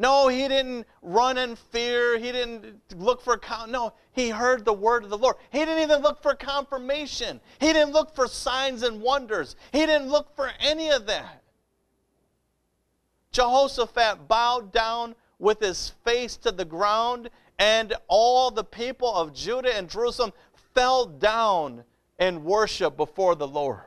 [0.00, 2.16] no, he didn't run in fear.
[2.18, 5.36] He didn't look for, no, he heard the word of the Lord.
[5.50, 7.40] He didn't even look for confirmation.
[7.60, 9.56] He didn't look for signs and wonders.
[9.72, 11.42] He didn't look for any of that.
[13.32, 17.28] Jehoshaphat bowed down with his face to the ground,
[17.58, 20.32] and all the people of Judah and Jerusalem
[20.74, 21.82] fell down
[22.20, 23.80] and worship before the Lord.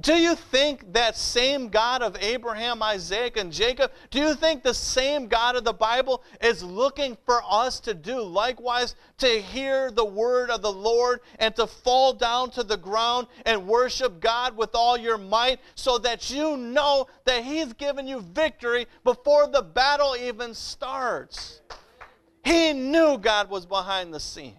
[0.00, 4.72] Do you think that same God of Abraham, Isaac, and Jacob, do you think the
[4.72, 10.04] same God of the Bible is looking for us to do likewise, to hear the
[10.04, 14.74] word of the Lord and to fall down to the ground and worship God with
[14.74, 20.16] all your might so that you know that He's given you victory before the battle
[20.16, 21.60] even starts?
[22.42, 24.56] He knew God was behind the scenes.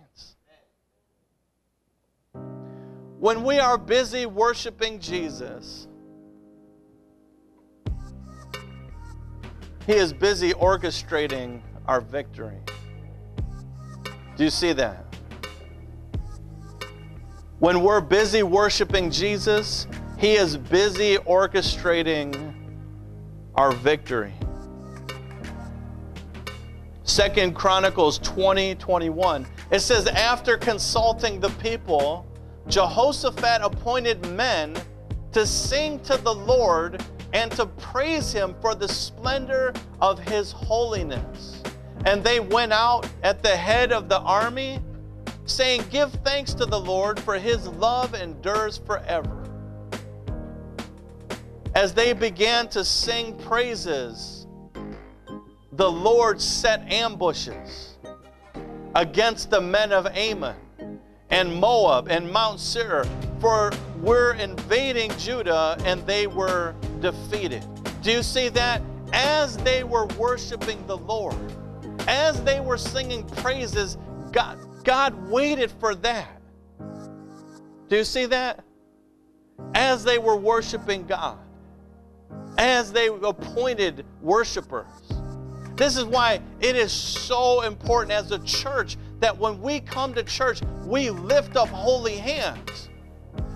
[3.22, 5.88] When we are busy worshiping Jesus,
[9.86, 12.57] He is busy orchestrating our victory.
[14.36, 15.05] Do you see that?
[17.59, 19.86] When we're busy worshiping Jesus,
[20.17, 22.55] He is busy orchestrating
[23.53, 24.34] our victory.
[27.03, 29.45] Second Chronicles 20 21.
[29.69, 32.26] It says, After consulting the people,
[32.68, 34.76] Jehoshaphat appointed men
[35.32, 37.03] to sing to the Lord
[37.34, 41.64] and to praise him for the splendor of his holiness.
[42.05, 44.80] And they went out at the head of the army,
[45.45, 49.38] saying, Give thanks to the Lord, for his love endures forever.
[51.74, 54.45] As they began to sing praises,
[55.74, 57.97] the Lord set ambushes
[58.93, 60.55] against the men of Ammon
[61.32, 63.05] and Moab and Mount Seir,
[63.39, 63.71] for
[64.01, 67.65] we're invading Judah and they were defeated.
[68.01, 68.82] Do you see that?
[69.13, 71.36] As they were worshiping the Lord,
[72.07, 73.97] as they were singing praises,
[74.32, 76.41] God, God waited for that.
[77.89, 78.63] Do you see that?
[79.75, 81.38] As they were worshiping God,
[82.57, 84.88] as they appointed worshipers.
[85.75, 90.24] This is why it is so important as a church that when we come to
[90.24, 92.89] church, we lift up holy hands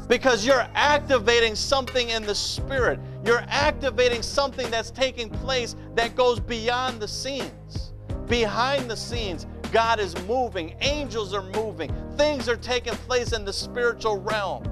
[0.07, 2.99] because you're activating something in the spirit.
[3.25, 7.93] You're activating something that's taking place that goes beyond the scenes.
[8.27, 13.53] Behind the scenes, God is moving, angels are moving, things are taking place in the
[13.53, 14.63] spiritual realm.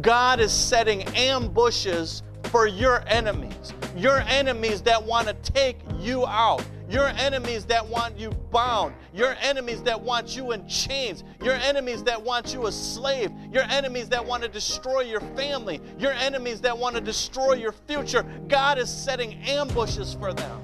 [0.00, 6.64] God is setting ambushes for your enemies, your enemies that want to take you out,
[6.88, 8.94] your enemies that want you bound.
[9.12, 11.24] Your enemies that want you in chains.
[11.42, 13.32] Your enemies that want you a slave.
[13.50, 15.80] Your enemies that want to destroy your family.
[15.98, 18.24] Your enemies that want to destroy your future.
[18.46, 20.60] God is setting ambushes for them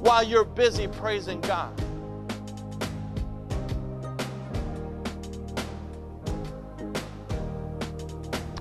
[0.00, 1.72] while you're busy praising God.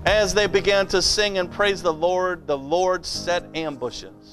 [0.06, 4.25] As they began to sing and praise the Lord, the Lord set ambushes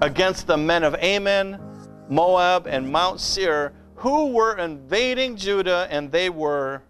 [0.00, 1.58] against the men of Ammon,
[2.08, 6.82] Moab, and Mount Seir, who were invading Judah, and they were,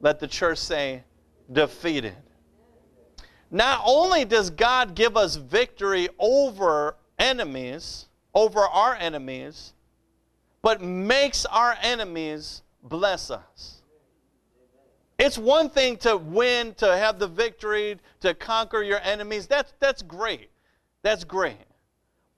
[0.00, 1.04] let the church say,
[1.52, 2.16] defeated.
[3.50, 9.72] Not only does God give us victory over enemies, over our enemies,
[10.60, 13.82] but makes our enemies bless us.
[15.18, 19.46] It's one thing to win, to have the victory, to conquer your enemies.
[19.46, 20.50] That's, that's great.
[21.02, 21.56] That's great.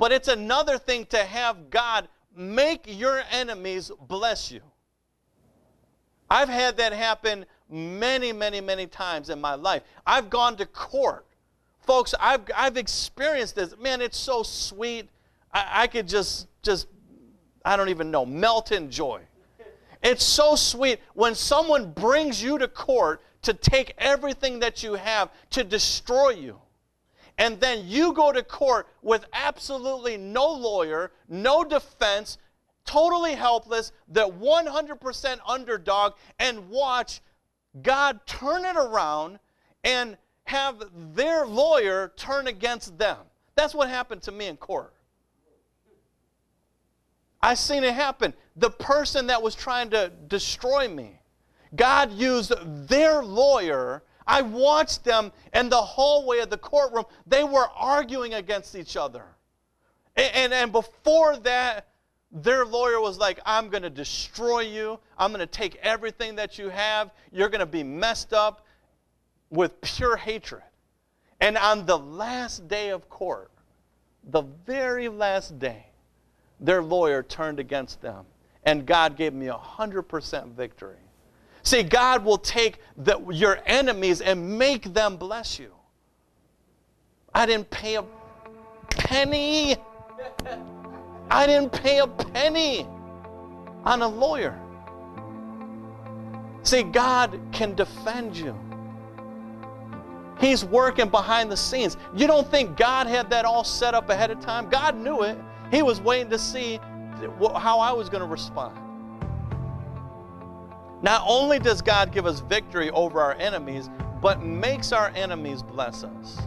[0.01, 4.63] But it's another thing to have God make your enemies bless you.
[6.31, 9.83] I've had that happen many, many, many times in my life.
[10.07, 11.27] I've gone to court.
[11.81, 13.77] Folks, I've, I've experienced this.
[13.77, 15.11] Man, it's so sweet.
[15.53, 16.87] I, I could just, just,
[17.63, 19.21] I don't even know, melt in joy.
[20.03, 25.29] It's so sweet when someone brings you to court to take everything that you have
[25.51, 26.59] to destroy you
[27.41, 32.37] and then you go to court with absolutely no lawyer, no defense,
[32.85, 37.23] totally helpless, the 100% underdog, and watch
[37.83, 39.39] God turn it around
[39.83, 40.85] and have
[41.15, 43.17] their lawyer turn against them.
[43.55, 44.93] That's what happened to me in court.
[47.41, 48.35] I seen it happen.
[48.57, 51.23] The person that was trying to destroy me,
[51.75, 52.53] God used
[52.87, 54.03] their lawyer.
[54.31, 57.05] I watched them in the hallway of the courtroom.
[57.27, 59.25] They were arguing against each other.
[60.15, 61.89] And, and, and before that,
[62.31, 65.01] their lawyer was like, I'm going to destroy you.
[65.19, 67.11] I'm going to take everything that you have.
[67.33, 68.65] You're going to be messed up
[69.51, 70.63] with pure hatred.
[71.41, 73.51] And on the last day of court,
[74.23, 75.87] the very last day,
[76.61, 78.27] their lawyer turned against them.
[78.63, 80.99] And God gave me a 100% victory.
[81.63, 85.73] See, God will take the, your enemies and make them bless you.
[87.35, 88.05] I didn't pay a
[88.91, 89.77] penny.
[91.31, 92.87] I didn't pay a penny
[93.85, 94.59] on a lawyer.
[96.63, 98.55] See, God can defend you.
[100.41, 101.97] He's working behind the scenes.
[102.17, 104.69] You don't think God had that all set up ahead of time?
[104.71, 105.39] God knew it.
[105.71, 108.77] He was waiting to see how I was going to respond.
[111.03, 113.89] Not only does God give us victory over our enemies,
[114.21, 116.39] but makes our enemies bless us.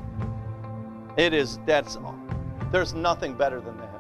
[1.18, 1.98] It is that's
[2.72, 3.94] there's nothing better than that.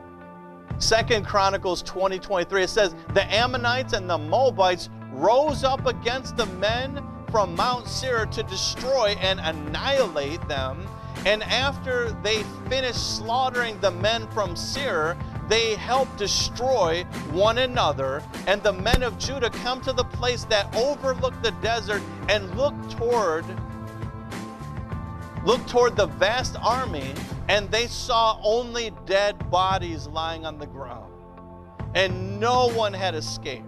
[0.82, 6.48] Second Chronicles 20, 23, it says, The Ammonites and the Moabites rose up against the
[6.48, 10.88] men from Mount Seir to destroy and annihilate them.
[11.26, 15.16] And after they finished slaughtering the men from Seir,
[15.50, 18.24] they help destroy one another.
[18.48, 22.74] And the men of Judah come to the place that overlooked the desert and look
[22.90, 23.46] toward
[25.46, 27.14] looked toward the vast army,
[27.50, 31.12] and they saw only dead bodies lying on the ground.
[31.96, 33.66] And no one had escaped.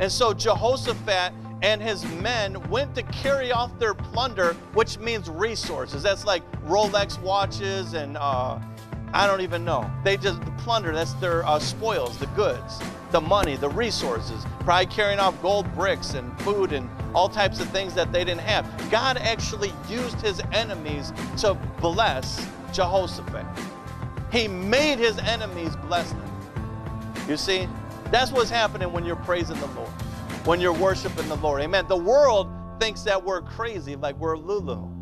[0.00, 6.02] And so Jehoshaphat and his men went to carry off their plunder, which means resources.
[6.02, 8.58] That's like Rolex watches and uh,
[9.12, 9.90] I don't even know.
[10.04, 10.92] They just the plunder.
[10.92, 12.80] That's their uh, spoils, the goods,
[13.10, 14.44] the money, the resources.
[14.60, 18.42] Probably carrying off gold bricks and food and all types of things that they didn't
[18.42, 18.66] have.
[18.90, 23.44] God actually used his enemies to bless Jehoshaphat.
[24.30, 26.30] He made his enemies bless them.
[27.28, 27.68] You see,
[28.12, 29.90] that's what's happening when you're praising the Lord,
[30.44, 31.62] when you're worshiping the Lord.
[31.62, 31.86] Amen.
[31.88, 32.48] The world
[32.78, 34.99] thinks that we're crazy, like we're Lulu.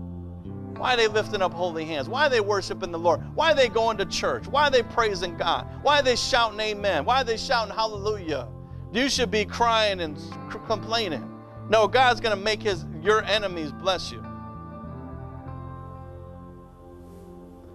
[0.79, 2.09] Why are they lifting up holy hands?
[2.09, 3.21] Why are they worshiping the Lord?
[3.35, 4.47] Why are they going to church?
[4.47, 5.67] Why are they praising God?
[5.83, 7.05] Why are they shouting amen?
[7.05, 8.49] Why are they shouting hallelujah?
[8.93, 10.19] You should be crying and
[10.67, 11.29] complaining.
[11.69, 14.25] No, God's going to make his your enemies bless you.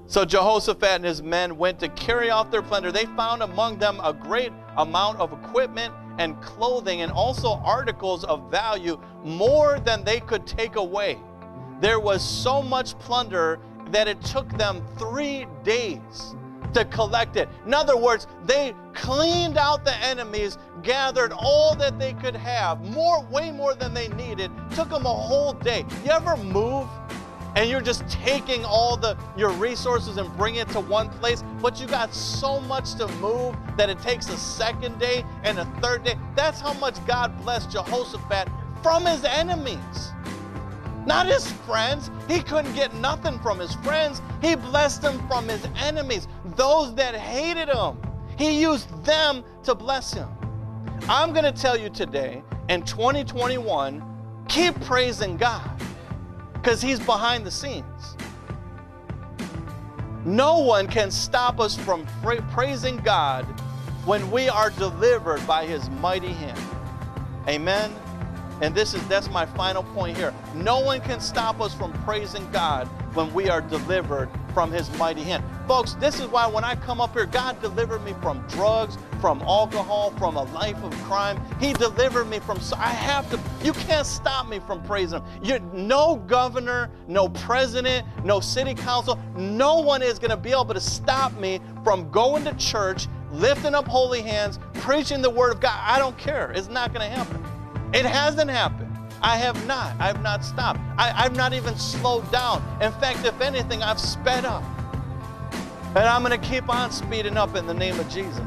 [0.06, 2.92] So Jehoshaphat and his men went to carry off their plunder.
[2.92, 8.52] They found among them a great amount of equipment and clothing and also articles of
[8.52, 11.18] value more than they could take away.
[11.84, 13.60] There was so much plunder
[13.92, 16.34] that it took them three days
[16.74, 17.50] to collect it.
[17.66, 23.26] In other words, they cleaned out the enemies, gathered all that they could have, more,
[23.26, 24.50] way more than they needed.
[24.74, 25.86] Took them a whole day.
[26.06, 26.88] You ever move
[27.58, 31.82] and you're just taking all the your resources and bring it to one place, but
[31.82, 36.06] you got so much to move that it takes a second day and a third
[36.06, 36.16] day.
[36.34, 38.48] That's how much God blessed Jehoshaphat
[38.82, 40.13] from his enemies.
[41.06, 42.10] Not his friends.
[42.28, 44.22] He couldn't get nothing from his friends.
[44.42, 47.98] He blessed them from his enemies, those that hated him.
[48.38, 50.30] He used them to bless him.
[51.10, 54.02] I'm going to tell you today, in 2021,
[54.48, 55.70] keep praising God
[56.54, 58.16] because He's behind the scenes.
[60.24, 62.06] No one can stop us from
[62.54, 63.44] praising God
[64.06, 66.60] when we are delivered by His mighty hand.
[67.50, 67.94] Amen.
[68.64, 70.34] And this is that's my final point here.
[70.56, 75.22] No one can stop us from praising God when we are delivered from his mighty
[75.22, 75.44] hand.
[75.68, 79.42] Folks, this is why when I come up here, God delivered me from drugs, from
[79.42, 81.42] alcohol, from a life of crime.
[81.60, 85.44] He delivered me from so I have to you can't stop me from praising him.
[85.44, 90.74] You no governor, no president, no city council, no one is going to be able
[90.74, 95.60] to stop me from going to church, lifting up holy hands, preaching the word of
[95.60, 95.78] God.
[95.84, 96.54] I don't care.
[96.54, 97.53] It's not going to happen.
[97.94, 98.90] It hasn't happened.
[99.22, 99.96] I have not.
[100.00, 100.80] I have not stopped.
[100.98, 102.62] I, have not even slowed down.
[102.82, 104.64] In fact, if anything, I've sped up.
[105.96, 108.42] And I'm going to keep on speeding up in the name of Jesus.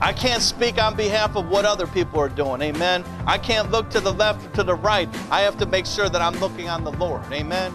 [0.00, 2.62] I can't speak on behalf of what other people are doing.
[2.62, 3.04] Amen.
[3.26, 5.08] I can't look to the left or to the right.
[5.30, 7.24] I have to make sure that I'm looking on the Lord.
[7.32, 7.74] Amen.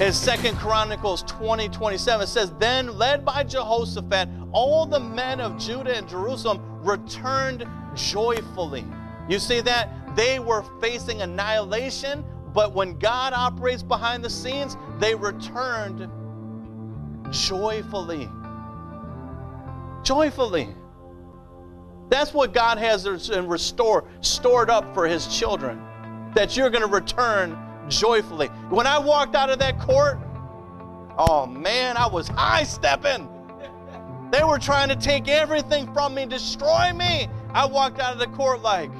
[0.00, 5.58] In Second Chronicles 20, 27, it says, Then led by Jehoshaphat, all the men of
[5.58, 8.84] Judah and Jerusalem returned joyfully.
[9.28, 10.14] You see that?
[10.14, 12.24] They were facing annihilation,
[12.54, 16.08] but when God operates behind the scenes, they returned
[17.32, 18.30] joyfully.
[20.04, 20.68] Joyfully.
[22.08, 25.82] That's what God has in restore, stored up for his children.
[26.34, 27.58] That you're going to return
[27.88, 28.48] joyfully.
[28.68, 30.18] When I walked out of that court,
[31.18, 33.28] oh man, I was high stepping.
[34.30, 37.28] They were trying to take everything from me, destroy me.
[37.54, 38.90] I walked out of the court like,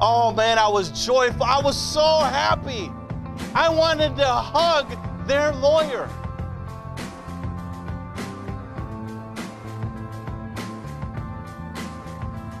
[0.00, 1.44] oh man, I was joyful.
[1.44, 2.90] I was so happy.
[3.54, 4.94] I wanted to hug
[5.26, 6.08] their lawyer.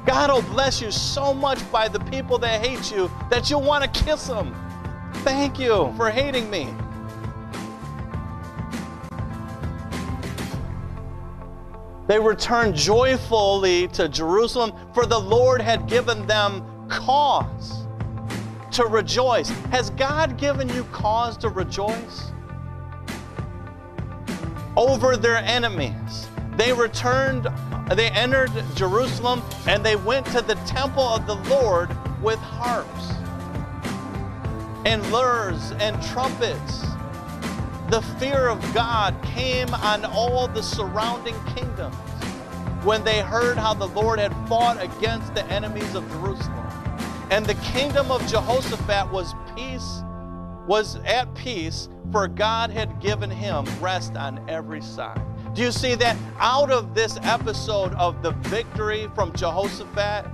[0.06, 3.84] God will bless you so much by the people that hate you that you'll want
[3.84, 4.54] to kiss them.
[5.18, 6.68] Thank you for hating me.
[12.06, 17.86] They returned joyfully to Jerusalem, for the Lord had given them cause
[18.72, 19.48] to rejoice.
[19.70, 22.30] Has God given you cause to rejoice?
[24.76, 26.28] Over their enemies.
[26.56, 27.48] They returned,
[27.90, 31.90] they entered Jerusalem, and they went to the temple of the Lord
[32.22, 33.10] with harps
[34.86, 36.86] and lyres and trumpets.
[37.90, 41.94] The fear of God came on all the surrounding kingdoms
[42.82, 46.68] when they heard how the Lord had fought against the enemies of Jerusalem.
[47.30, 50.02] And the kingdom of Jehoshaphat was peace,
[50.66, 55.20] was at peace, for God had given him rest on every side.
[55.54, 56.16] Do you see that?
[56.40, 60.26] Out of this episode of the victory from Jehoshaphat,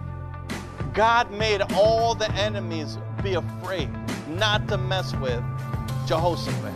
[0.94, 3.90] God made all the enemies be afraid
[4.28, 5.42] not to mess with
[6.06, 6.72] Jehoshaphat.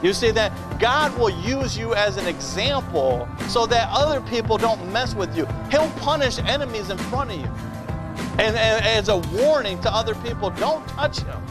[0.00, 4.92] You see that God will use you as an example so that other people don't
[4.92, 5.46] mess with you.
[5.70, 7.50] He'll punish enemies in front of you.
[8.38, 11.42] And, and as a warning to other people, don't touch him.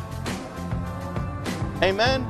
[1.81, 2.25] Amen.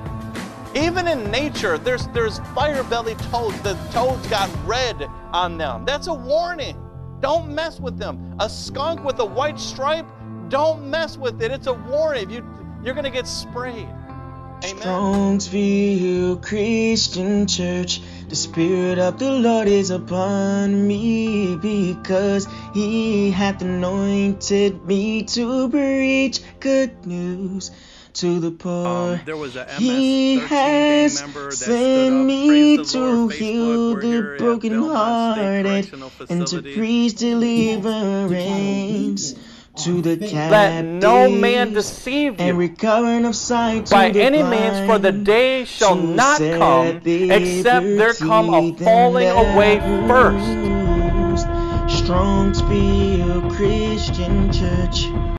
[0.76, 3.61] Even in nature, there's there's fire belly toads.
[3.61, 5.86] The toads got red on them.
[5.86, 6.78] That's a warning.
[7.19, 8.36] Don't mess with them.
[8.39, 10.05] A skunk with a white stripe,
[10.49, 11.51] don't mess with it.
[11.51, 12.30] It's a warning.
[12.30, 12.43] You
[12.84, 13.88] you're gonna get sprayed.
[14.65, 14.82] Amen.
[14.82, 18.01] Strongsville Christian Church.
[18.30, 26.41] The Spirit of the Lord is upon me because He hath anointed me to preach
[26.59, 27.71] good news
[28.14, 28.88] to the poor.
[28.88, 34.01] Um, there was a MS he has member that sent me to Lord, heal Facebook.
[34.01, 35.93] The here at broken-hearted
[36.30, 38.34] and to preach deliverance
[39.78, 40.51] to the captive.
[40.51, 44.99] Let no man captives deceive and you recovering of sight by the any means, for
[44.99, 50.47] the day shall not come except there come a falling them away that first.
[50.47, 51.47] loosed.
[51.88, 55.07] Strongsville Christian Church.